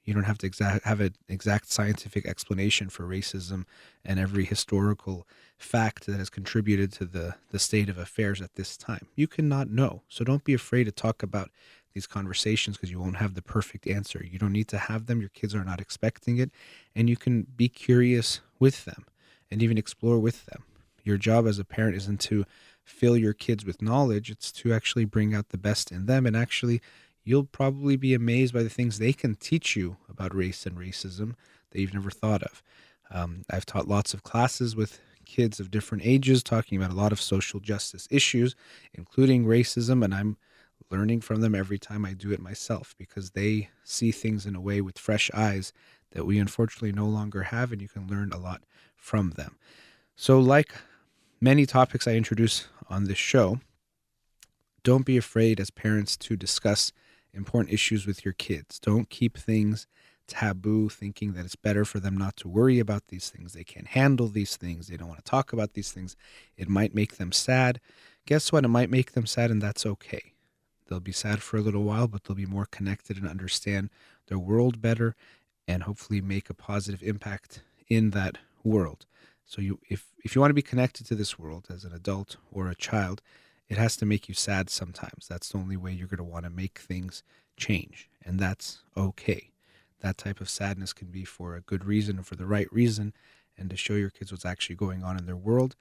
[0.03, 3.65] You don't have to exact, have an exact scientific explanation for racism
[4.03, 5.27] and every historical
[5.57, 9.07] fact that has contributed to the, the state of affairs at this time.
[9.15, 10.03] You cannot know.
[10.07, 11.49] So don't be afraid to talk about
[11.95, 14.23] these conversations because you won't have the perfect answer.
[14.23, 15.21] You don't need to have them.
[15.21, 16.51] Your kids are not expecting it.
[16.93, 19.05] And you can be curious with them
[19.51, 20.63] and even explore with them.
[21.03, 22.45] Your job as a parent isn't to
[22.83, 26.25] fill your kids with knowledge, it's to actually bring out the best in them.
[26.25, 26.81] And actually,
[27.23, 31.33] you'll probably be amazed by the things they can teach you about race and racism
[31.69, 32.63] that you've never thought of.
[33.11, 37.11] Um, I've taught lots of classes with kids of different ages talking about a lot
[37.11, 38.55] of social justice issues,
[38.95, 40.37] including racism, and I'm
[40.89, 44.61] learning from them every time I do it myself because they see things in a
[44.61, 45.71] way with fresh eyes
[46.15, 48.63] that we unfortunately no longer have, and you can learn a lot
[48.95, 49.57] from them.
[50.15, 50.73] So, like
[51.39, 53.59] many topics I introduce on this show,
[54.83, 56.93] don't be afraid as parents to discuss
[57.33, 58.79] important issues with your kids.
[58.79, 59.87] Don't keep things
[60.27, 63.53] taboo, thinking that it's better for them not to worry about these things.
[63.53, 64.87] They can't handle these things.
[64.87, 66.15] They don't want to talk about these things.
[66.57, 67.79] It might make them sad.
[68.25, 68.63] Guess what?
[68.63, 70.33] It might make them sad, and that's okay.
[70.87, 73.89] They'll be sad for a little while, but they'll be more connected and understand
[74.27, 75.15] their world better
[75.67, 79.05] and hopefully make a positive impact in that world.
[79.45, 82.37] So you if if you want to be connected to this world as an adult
[82.51, 83.21] or a child,
[83.69, 85.27] it has to make you sad sometimes.
[85.27, 87.23] That's the only way you're going to want to make things
[87.57, 89.51] change, and that's okay.
[90.01, 93.13] That type of sadness can be for a good reason for the right reason
[93.57, 95.75] and to show your kids what's actually going on in their world.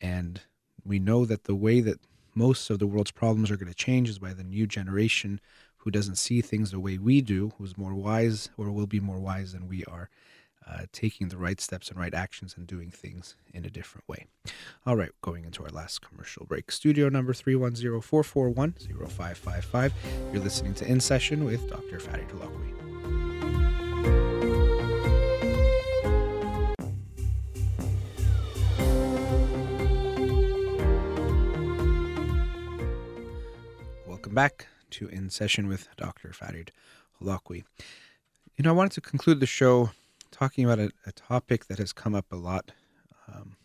[0.00, 0.42] And
[0.84, 2.00] we know that the way that
[2.34, 5.40] most of the world's problems are going to change is by the new generation
[5.84, 9.18] who doesn't see things the way we do, who's more wise or will be more
[9.18, 10.08] wise than we are,
[10.66, 14.24] uh, taking the right steps and right actions and doing things in a different way.
[14.86, 16.72] All right, going into our last commercial break.
[16.72, 18.72] Studio number 310 441
[19.10, 19.92] 0555.
[20.32, 22.00] You're listening to In Session with Dr.
[22.00, 22.72] Farid Holakouee.
[34.06, 36.32] Welcome back to In Session with Dr.
[36.32, 36.70] Farid
[37.20, 37.64] Holakouee.
[38.56, 39.90] You know, I wanted to conclude the show
[40.30, 42.70] talking about a, a topic that has come up a lot
[43.26, 43.56] um,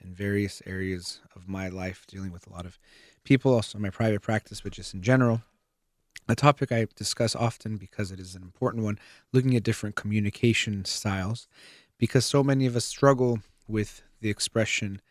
[0.00, 2.78] in various areas of my life, dealing with a lot of
[3.24, 5.42] people, also in my private practice, but just in general.
[6.28, 9.00] A topic I discuss often because it is an important one,
[9.32, 11.48] looking at different communication styles,
[11.98, 15.02] because so many of us struggle with the expression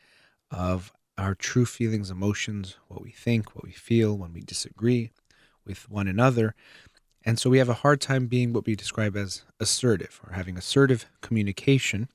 [0.50, 5.12] of our true feelings, emotions, what we think, what we feel when we disagree,
[5.66, 6.56] with one another.
[7.26, 10.58] And so we have a hard time being what we describe as assertive or having
[10.58, 12.10] assertive communication.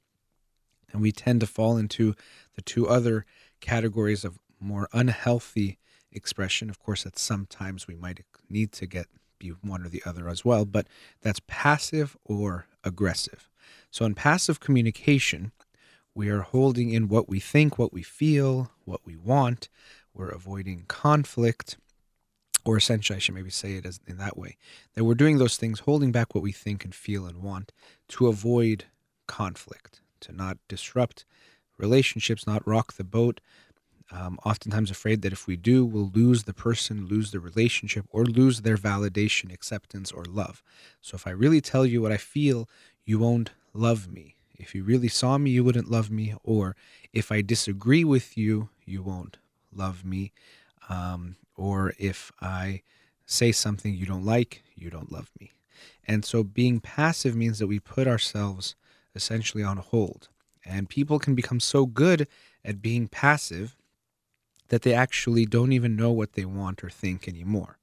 [0.93, 2.15] And we tend to fall into
[2.55, 3.25] the two other
[3.61, 5.79] categories of more unhealthy
[6.13, 6.69] expression.
[6.71, 9.07] Of course, at sometimes we might need to get
[9.39, 10.87] be one or the other as well, but
[11.23, 13.49] that's passive or aggressive.
[13.91, 15.53] So in passive communication,
[16.15, 19.69] we are holding in what we think, what we feel, what we want.
[20.13, 21.77] We're avoiding conflict
[22.69, 24.59] or essentially I should maybe say it as in that way,
[24.93, 27.73] that we're doing those things, holding back what we think and feel and want
[28.09, 28.85] to avoid
[29.27, 31.25] conflict, to not disrupt
[31.79, 33.41] relationships, not rock the boat.
[34.11, 38.27] Um, oftentimes afraid that if we do, we'll lose the person, lose the relationship, or
[38.27, 40.63] lose their validation, acceptance, or love.
[41.01, 42.69] So if I really tell you what I feel,
[43.07, 44.35] you won't love me.
[44.59, 46.35] If you really saw me, you wouldn't love me.
[46.45, 46.77] Or
[47.15, 49.39] if I disagree with you, you won't
[49.73, 50.33] love me.
[50.91, 52.83] Um, or if I
[53.27, 55.53] say something you don't like, you don't love me.
[56.07, 58.75] And so being passive means that we put ourselves
[59.15, 60.29] essentially on hold.
[60.65, 62.29] And people can become so good
[62.65, 63.77] at being passive
[64.69, 67.79] that they actually don't even know what they want or think anymore.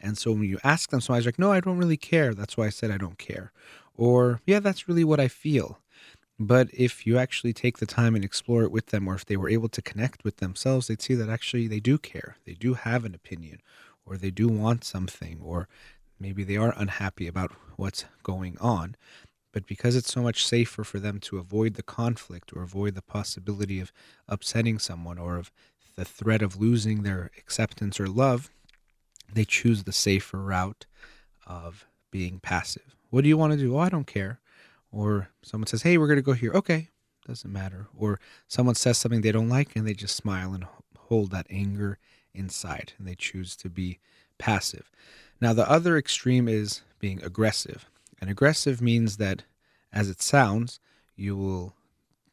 [0.00, 2.34] And so when you ask them, somebody's like, no, I don't really care.
[2.34, 3.52] That's why I said I don't care.
[3.94, 5.78] Or, yeah, that's really what I feel.
[6.38, 9.36] But if you actually take the time and explore it with them, or if they
[9.36, 12.36] were able to connect with themselves, they'd see that actually they do care.
[12.44, 13.60] They do have an opinion,
[14.04, 15.66] or they do want something, or
[16.20, 18.96] maybe they are unhappy about what's going on.
[19.52, 23.02] But because it's so much safer for them to avoid the conflict or avoid the
[23.02, 23.90] possibility of
[24.28, 25.50] upsetting someone or of
[25.96, 28.50] the threat of losing their acceptance or love,
[29.32, 30.84] they choose the safer route
[31.46, 32.94] of being passive.
[33.08, 33.76] What do you want to do?
[33.76, 34.40] Oh, I don't care.
[34.96, 36.52] Or someone says, hey, we're going to go here.
[36.54, 36.88] Okay,
[37.26, 37.88] doesn't matter.
[37.94, 38.18] Or
[38.48, 40.64] someone says something they don't like and they just smile and
[40.96, 41.98] hold that anger
[42.32, 43.98] inside and they choose to be
[44.38, 44.90] passive.
[45.38, 47.90] Now, the other extreme is being aggressive.
[48.22, 49.42] And aggressive means that,
[49.92, 50.80] as it sounds,
[51.14, 51.74] you will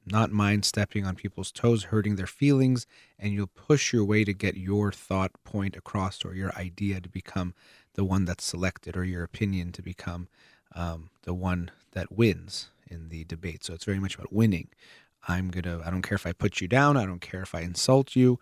[0.06, 2.88] not mind stepping on people's toes, hurting their feelings,
[3.20, 7.10] and you'll push your way to get your thought point across or your idea to
[7.10, 7.54] become
[7.96, 10.30] the one that's selected or your opinion to become
[10.76, 13.64] um, the one that wins in the debate.
[13.64, 14.70] So it's very much about winning.
[15.28, 17.56] I'm going to, I don't care if I put you down, I don't care if
[17.56, 18.40] I insult you.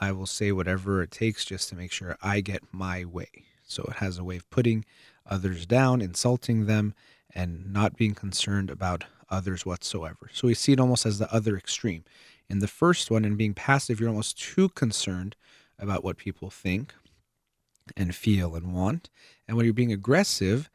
[0.00, 3.28] I will say whatever it takes just to make sure I get my way.
[3.64, 4.84] So it has a way of putting
[5.28, 6.94] others down, insulting them,
[7.34, 10.30] and not being concerned about others whatsoever.
[10.32, 12.04] So we see it almost as the other extreme.
[12.48, 15.36] In the first one, in being passive, you're almost too concerned
[15.78, 16.94] about what people think
[17.96, 19.08] and feel and want.
[19.46, 20.68] And when you're being aggressive,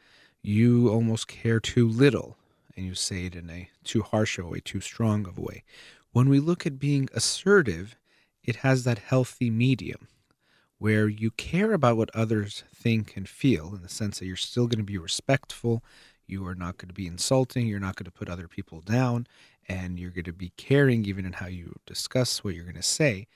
[0.47, 2.37] you almost care too little
[2.75, 5.41] and you say it in a too harsh of a way, too strong of a
[5.41, 5.63] way.
[6.11, 7.95] When we look at being assertive,
[8.43, 10.07] it has that healthy medium
[10.77, 14.67] where you care about what others think and feel in the sense that you're still
[14.67, 15.83] going to be respectful,
[16.27, 17.67] you are not going to be insulting.
[17.67, 19.27] You're not going to put other people down.
[19.67, 22.83] And you're going to be caring even in how you discuss what you're going to
[22.83, 23.27] say.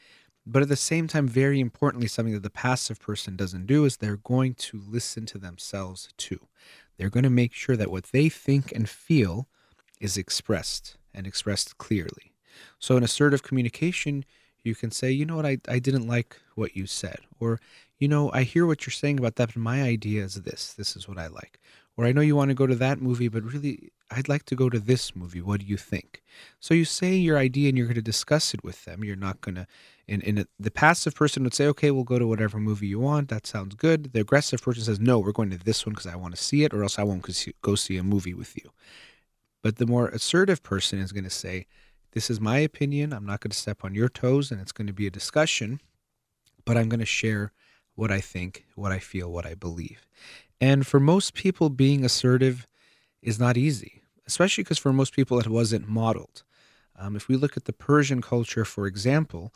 [0.46, 3.98] But at the same time, very importantly, something that the passive person doesn't do is
[3.98, 6.48] they're going to listen to themselves too.
[7.00, 9.48] They're going to make sure that what they think and feel
[10.02, 12.34] is expressed and expressed clearly.
[12.78, 14.26] So, in assertive communication,
[14.64, 17.20] you can say, you know what, I, I didn't like what you said.
[17.40, 17.62] Or,
[18.00, 20.74] you know, I hear what you're saying about that, but my idea is this.
[20.74, 21.62] This is what I like.
[21.96, 24.56] Or I know you want to go to that movie, but really, I'd like to
[24.56, 25.42] go to this movie.
[25.42, 26.24] What do you think?
[26.60, 29.04] So you say your idea and you're going to discuss it with them.
[29.04, 29.68] You're not going to,
[30.08, 33.00] in, in a, the passive person would say, okay, we'll go to whatever movie you
[33.00, 33.30] want.
[33.30, 34.14] That sounds good.
[34.14, 36.64] The aggressive person says, no, we're going to this one because I want to see
[36.64, 37.28] it, or else I won't
[37.62, 38.72] go see a movie with you.
[39.62, 41.68] But the more assertive person is going to say,
[42.14, 43.14] this is my opinion.
[43.14, 45.82] I'm not going to step on your toes, and it's going to be a discussion,
[46.66, 47.52] but I'm going to share
[47.94, 50.08] what I think, what I feel, what I believe.
[50.60, 52.66] And for most people, being assertive
[53.22, 53.99] is not easy,
[54.30, 56.44] especially because for most people, it wasn't modeled.
[56.96, 59.52] Um, if we look at the Persian culture, for example,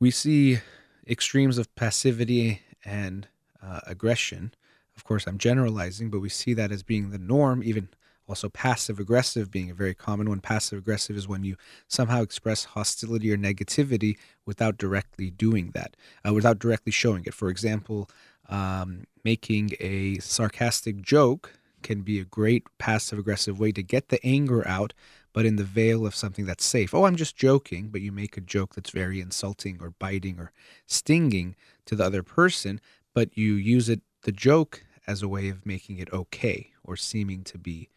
[0.00, 0.58] we see
[1.06, 3.28] extremes of passivity and
[3.62, 4.54] uh, aggression.
[4.96, 7.88] Of course, I'm generalizing, but we see that as being the norm, even
[8.26, 10.40] also passive aggressive being a very common one.
[10.40, 11.56] Passive aggressive is when you
[11.86, 14.16] somehow express hostility or negativity
[14.46, 15.94] without directly doing that,
[16.26, 17.34] uh, without directly showing it.
[17.34, 18.08] For example,
[18.48, 24.24] um, making a sarcastic joke can be a great passive aggressive way to get the
[24.26, 24.92] anger out,
[25.32, 26.92] but in the veil of something that's safe.
[26.92, 30.50] Oh, I'm just joking, but you make a joke that's very insulting or biting or
[30.86, 31.54] stinging
[31.86, 32.80] to the other person,
[33.12, 37.44] but you use it, the joke, as a way of making it okay or seeming
[37.44, 37.90] to be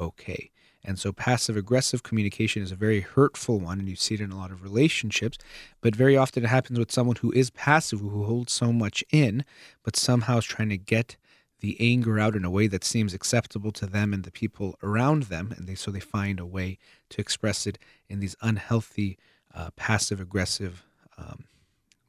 [0.00, 0.50] okay.
[0.84, 4.30] And so passive aggressive communication is a very hurtful one, and you see it in
[4.30, 5.38] a lot of relationships.
[5.80, 9.44] But very often it happens with someone who is passive, who holds so much in,
[9.82, 11.16] but somehow is trying to get
[11.64, 15.24] the anger out in a way that seems acceptable to them and the people around
[15.24, 15.54] them.
[15.56, 16.76] And they, so they find a way
[17.08, 19.16] to express it in these unhealthy,
[19.54, 20.84] uh, passive aggressive
[21.16, 21.44] um,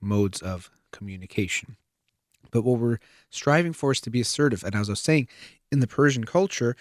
[0.01, 1.77] modes of communication.
[2.51, 2.99] But what we're
[3.29, 4.61] striving for is to be assertive.
[4.65, 5.29] And as I was saying,
[5.71, 6.75] in the Persian culture,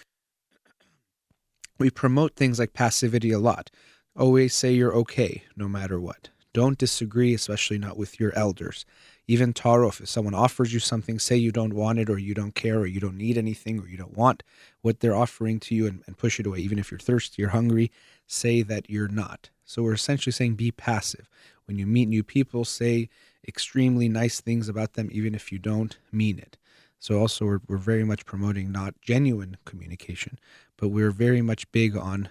[1.79, 3.71] we promote things like passivity a lot.
[4.17, 6.27] Always say you're okay, no matter what.
[6.51, 8.85] Don't disagree, especially not with your elders.
[9.27, 12.53] Even tarof, if someone offers you something, say you don't want it or you don't
[12.53, 14.43] care or you don't need anything or you don't want
[14.81, 16.59] what they're offering to you and, and push it away.
[16.59, 17.91] Even if you're thirsty or hungry,
[18.27, 19.49] say that you're not.
[19.63, 21.27] So we're essentially saying be passive.
[21.65, 23.09] When you meet new people, say
[23.47, 26.57] extremely nice things about them, even if you don't mean it.
[26.99, 30.39] So also we're, we're very much promoting not genuine communication,
[30.77, 32.29] but we're very much big on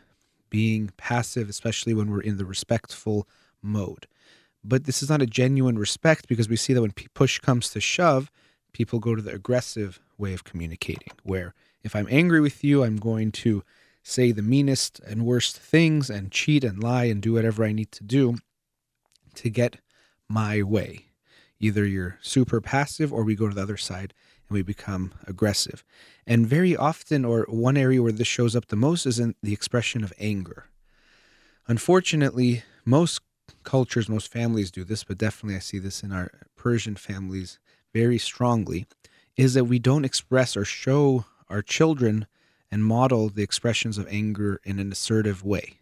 [0.51, 3.29] being passive, especially when we're in the respectful
[3.61, 4.07] mode.
[4.65, 7.81] But this is not a genuine respect because we see that when push comes to
[7.81, 8.31] shove,
[8.73, 12.97] people go to the aggressive way of communicating, where if I'm angry with you, I'm
[12.97, 13.63] going to
[14.03, 17.93] say the meanest and worst things and cheat and lie and do whatever I need
[17.93, 18.37] to do
[19.35, 19.77] to get
[20.29, 21.07] my way.
[21.61, 24.13] Either you're super passive or we go to the other side
[24.49, 25.85] and we become aggressive.
[26.27, 29.53] And very often, or one area where this shows up the most, is in the
[29.53, 30.67] expression of anger.
[31.67, 33.21] Unfortunately, most
[33.65, 37.59] cultures, most families do this, but definitely I see this in our Persian families
[37.93, 38.87] very strongly,
[39.37, 42.27] is that we don't express or show our children
[42.71, 45.79] and model the expressions of anger in an assertive way.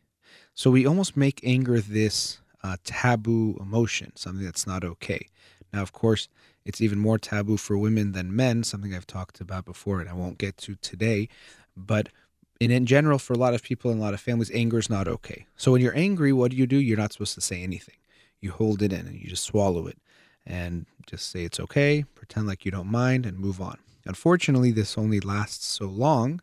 [0.55, 5.29] So we almost make anger this uh, taboo emotion, something that's not okay.
[5.73, 6.29] Now, of course,
[6.65, 10.13] it's even more taboo for women than men, something I've talked about before and I
[10.13, 11.29] won't get to today.
[11.77, 12.11] But
[12.63, 14.89] in, in general, for a lot of people and a lot of families, anger is
[14.89, 15.47] not okay.
[15.57, 16.77] So when you're angry, what do you do?
[16.77, 17.97] You're not supposed to say anything.
[18.41, 19.99] You hold it in and you just swallow it
[20.47, 23.79] and just say it's okay, pretend like you don't mind, and move on.
[24.05, 26.41] Unfortunately, this only lasts so long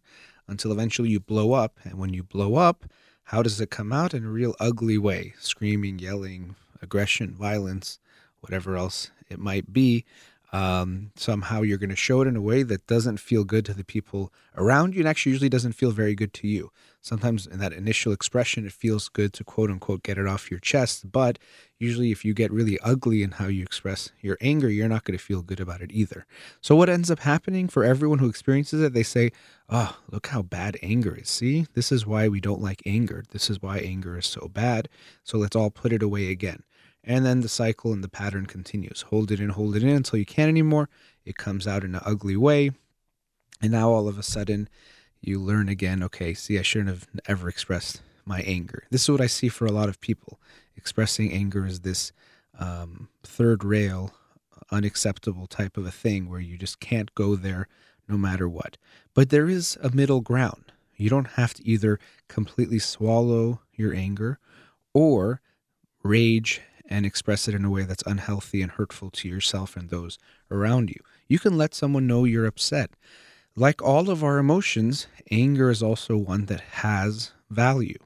[0.48, 1.74] until eventually you blow up.
[1.84, 2.86] And when you blow up,
[3.30, 4.16] How does it come out?
[4.16, 8.00] In a real ugly way screaming, yelling, aggression, violence,
[8.40, 10.04] whatever else it might be.
[10.52, 13.74] Um, somehow you're going to show it in a way that doesn't feel good to
[13.74, 16.72] the people around you and actually usually doesn't feel very good to you.
[17.02, 20.60] Sometimes in that initial expression, it feels good to quote unquote get it off your
[20.60, 21.12] chest.
[21.12, 21.40] But
[21.78, 25.18] usually, if you get really ugly in how you express your anger, you're not going
[25.18, 26.26] to feel good about it either.
[26.62, 29.32] So, what ends up happening for everyone who experiences it, they say,
[29.70, 31.30] Oh, look how bad anger is.
[31.30, 33.24] See, this is why we don't like anger.
[33.32, 34.90] This is why anger is so bad.
[35.24, 36.64] So, let's all put it away again.
[37.04, 39.02] And then the cycle and the pattern continues.
[39.10, 40.90] Hold it in, hold it in until you can't anymore.
[41.26, 42.72] It comes out in an ugly way.
[43.62, 44.70] And now all of a sudden,
[45.22, 48.84] you learn again okay, see, I shouldn't have ever expressed my anger.
[48.90, 50.40] This is what I see for a lot of people.
[50.76, 52.12] Expressing anger is this
[52.58, 54.14] um, third rail,
[54.72, 57.68] unacceptable type of a thing where you just can't go there
[58.08, 58.78] no matter what.
[59.14, 60.72] But there is a middle ground.
[60.96, 64.40] You don't have to either completely swallow your anger
[64.94, 65.42] or
[66.04, 70.18] rage and express it in a way that's unhealthy and hurtful to yourself and those
[70.50, 71.00] around you.
[71.28, 72.90] You can let someone know you're upset.
[73.56, 77.98] Like all of our emotions, anger is also one that has value.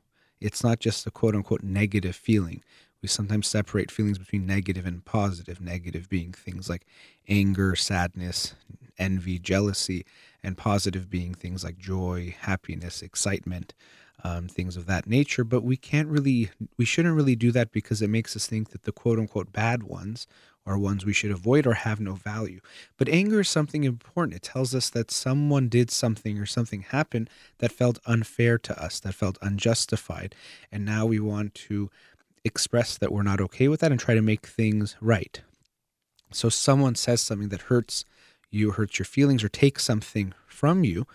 [0.42, 2.62] It's not just a quote unquote negative feeling.
[3.02, 6.86] We sometimes separate feelings between negative and positive, negative being things like
[7.28, 8.56] anger, sadness,
[8.98, 10.06] envy, jealousy,
[10.44, 13.74] and positive being things like joy, happiness, excitement
[14.24, 15.44] um, things of that nature.
[15.44, 18.84] But we can't really, we shouldn't really do that because it makes us think that
[18.84, 20.28] the quote unquote bad ones
[20.66, 22.62] are ones we should avoid or have no value.
[22.98, 24.38] But anger is something important.
[24.38, 29.00] It tells us that someone did something or something happened that felt unfair to us,
[29.02, 30.36] that felt unjustified.
[30.72, 31.90] And now we want to
[32.46, 35.42] express that we're not okay with that and try to make things right.
[36.32, 38.06] So someone says something that hurts
[38.50, 41.06] you, hurts your feelings, or takes something from you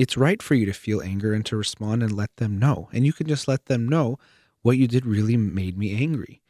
[0.00, 2.88] it's right for you to feel anger and to respond and let them know.
[2.90, 4.18] And you can just let them know
[4.62, 6.40] what you did really made me angry.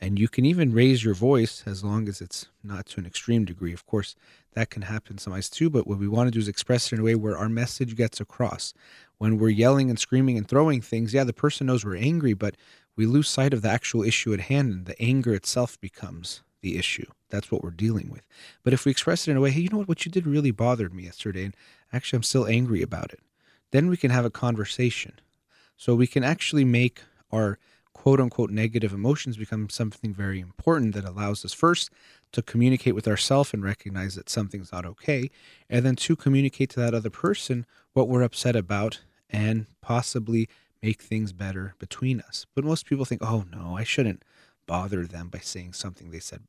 [0.00, 3.44] And you can even raise your voice as long as it's not to an extreme
[3.44, 3.72] degree.
[3.72, 4.16] Of course,
[4.54, 7.00] that can happen sometimes too, but what we want to do is express it in
[7.00, 8.74] a way where our message gets across.
[9.18, 12.56] When we're yelling and screaming and throwing things, yeah, the person knows we're angry, but
[12.96, 16.76] we lose sight of the actual issue at hand and the anger itself becomes the
[16.76, 17.06] issue.
[17.30, 18.22] That's what we're dealing with.
[18.62, 20.26] But if we express it in a way, hey, you know what, what you did
[20.26, 21.56] really bothered me yesterday, and
[21.92, 23.20] actually I'm still angry about it,
[23.70, 25.12] then we can have a conversation.
[25.76, 27.58] So we can actually make our
[27.92, 31.90] quote unquote negative emotions become something very important that allows us first
[32.32, 35.30] to communicate with ourselves and recognize that something's not okay,
[35.68, 39.00] and then to communicate to that other person what we're upset about
[39.30, 40.48] and possibly
[40.82, 42.46] make things better between us.
[42.54, 44.22] But most people think, oh no, I shouldn't
[44.66, 46.42] bother them by saying something they said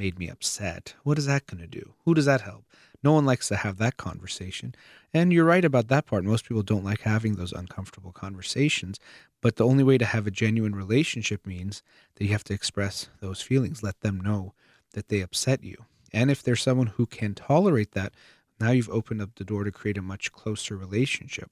[0.00, 0.94] made me upset.
[1.04, 1.92] What is that going to do?
[2.06, 2.64] Who does that help?
[3.02, 4.74] No one likes to have that conversation.
[5.12, 6.24] And you're right about that part.
[6.24, 8.98] Most people don't like having those uncomfortable conversations.
[9.42, 11.82] But the only way to have a genuine relationship means
[12.14, 14.54] that you have to express those feelings, let them know
[14.94, 15.84] that they upset you.
[16.14, 18.14] And if there's someone who can tolerate that,
[18.58, 21.50] now you've opened up the door to create a much closer relationship.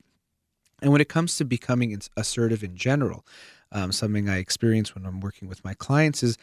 [0.81, 3.27] And when it comes to becoming assertive in general,
[3.73, 6.39] um, something I experience when I'm working with my clients is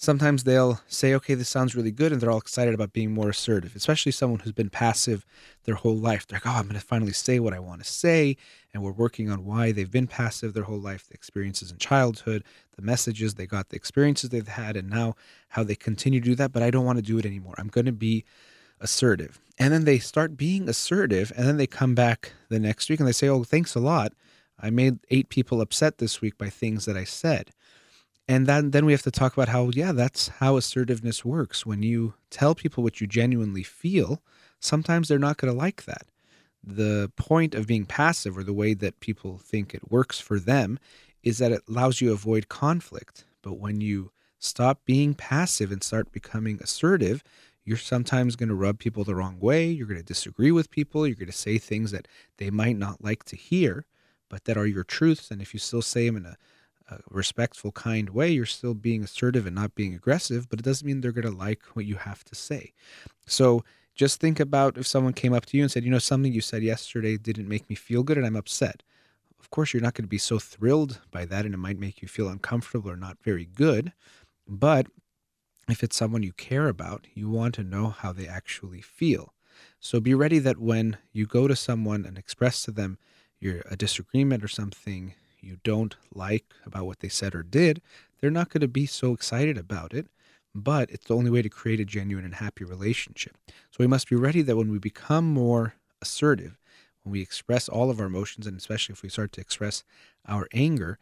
[0.00, 2.10] sometimes they'll say, okay, this sounds really good.
[2.10, 5.26] And they're all excited about being more assertive, especially someone who's been passive
[5.64, 6.26] their whole life.
[6.26, 8.38] They're like, oh, I'm going to finally say what I want to say.
[8.72, 12.44] And we're working on why they've been passive their whole life, the experiences in childhood,
[12.76, 15.16] the messages they got, the experiences they've had, and now
[15.48, 16.50] how they continue to do that.
[16.50, 17.54] But I don't want to do it anymore.
[17.58, 18.24] I'm going to be
[18.80, 19.38] assertive.
[19.58, 21.30] And then they start being assertive.
[21.36, 24.14] And then they come back the next week and they say, oh, thanks a lot.
[24.58, 27.50] I made eight people upset this week by things that I said.
[28.30, 31.66] And then, then we have to talk about how, yeah, that's how assertiveness works.
[31.66, 34.22] When you tell people what you genuinely feel,
[34.60, 36.06] sometimes they're not going to like that.
[36.62, 40.78] The point of being passive, or the way that people think it works for them,
[41.24, 43.24] is that it allows you to avoid conflict.
[43.42, 47.24] But when you stop being passive and start becoming assertive,
[47.64, 49.68] you're sometimes going to rub people the wrong way.
[49.68, 51.04] You're going to disagree with people.
[51.04, 52.06] You're going to say things that
[52.36, 53.86] they might not like to hear
[54.30, 55.30] but that are your truths.
[55.30, 56.36] And if you still say them in a,
[56.90, 60.86] a respectful, kind way, you're still being assertive and not being aggressive, but it doesn't
[60.86, 62.72] mean they're going to like what you have to say.
[63.26, 63.64] So
[63.94, 66.40] just think about if someone came up to you and said, you know, something you
[66.40, 68.82] said yesterday didn't make me feel good and I'm upset.
[69.38, 72.02] Of course, you're not going to be so thrilled by that and it might make
[72.02, 73.92] you feel uncomfortable or not very good.
[74.46, 74.86] But
[75.68, 79.34] if it's someone you care about, you want to know how they actually feel.
[79.78, 82.98] So be ready that when you go to someone and express to them
[83.40, 87.80] you're a disagreement or something you don't like about what they said or did,
[88.20, 90.06] they're not going to be so excited about it.
[90.54, 93.36] But it's the only way to create a genuine and happy relationship.
[93.46, 96.58] So we must be ready that when we become more assertive,
[97.04, 99.84] when we express all of our emotions, and especially if we start to express
[100.26, 100.98] our anger,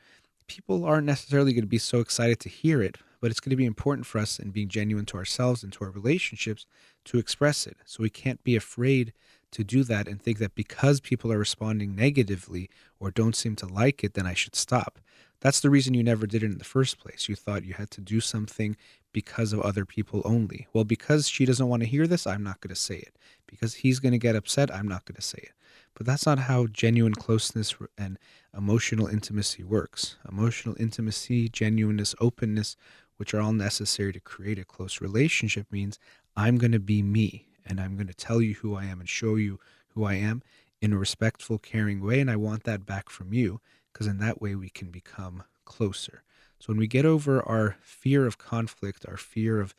[0.48, 3.56] people aren't necessarily going to be so excited to hear it, but it's going to
[3.56, 6.66] be important for us in being genuine to ourselves and to our relationships
[7.04, 7.78] to express it.
[7.84, 9.12] So we can't be afraid
[9.52, 12.70] to do that and think that because people are responding negatively
[13.00, 14.98] or don't seem to like it, then I should stop.
[15.40, 17.28] That's the reason you never did it in the first place.
[17.28, 18.76] You thought you had to do something
[19.12, 20.66] because of other people only.
[20.72, 23.16] Well, because she doesn't want to hear this, I'm not going to say it.
[23.46, 25.52] Because he's going to get upset, I'm not going to say it.
[25.94, 28.18] But that's not how genuine closeness and
[28.56, 30.16] emotional intimacy works.
[30.28, 32.76] Emotional intimacy, genuineness, openness,
[33.16, 35.98] which are all necessary to create a close relationship, means
[36.36, 39.08] I'm going to be me and I'm going to tell you who I am and
[39.08, 40.42] show you who I am
[40.80, 42.20] in a respectful, caring way.
[42.20, 43.60] And I want that back from you
[43.92, 46.22] because in that way we can become closer.
[46.60, 49.74] So when we get over our fear of conflict, our fear of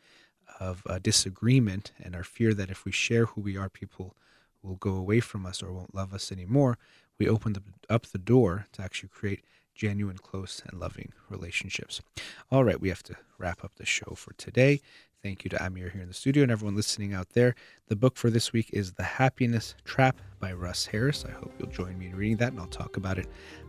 [0.58, 4.16] of uh, disagreement, and our fear that if we share who we are, people
[4.62, 6.76] will go away from us or won't love us anymore,
[7.18, 12.02] we open the, up the door to actually create genuine, close, and loving relationships.
[12.50, 14.80] All right, we have to wrap up the show for today.
[15.22, 17.54] Thank you to Amir here in the studio and everyone listening out there.
[17.88, 21.26] The book for this week is The Happiness Trap by Russ Harris.
[21.28, 23.26] I hope you'll join me in reading that, and I'll talk about it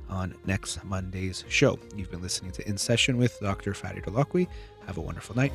[0.10, 1.78] on next Monday's show.
[1.93, 3.74] You've been listening to In Session with Dr.
[3.74, 4.47] Farid Holakouee.
[4.88, 5.52] Have a wonderful night.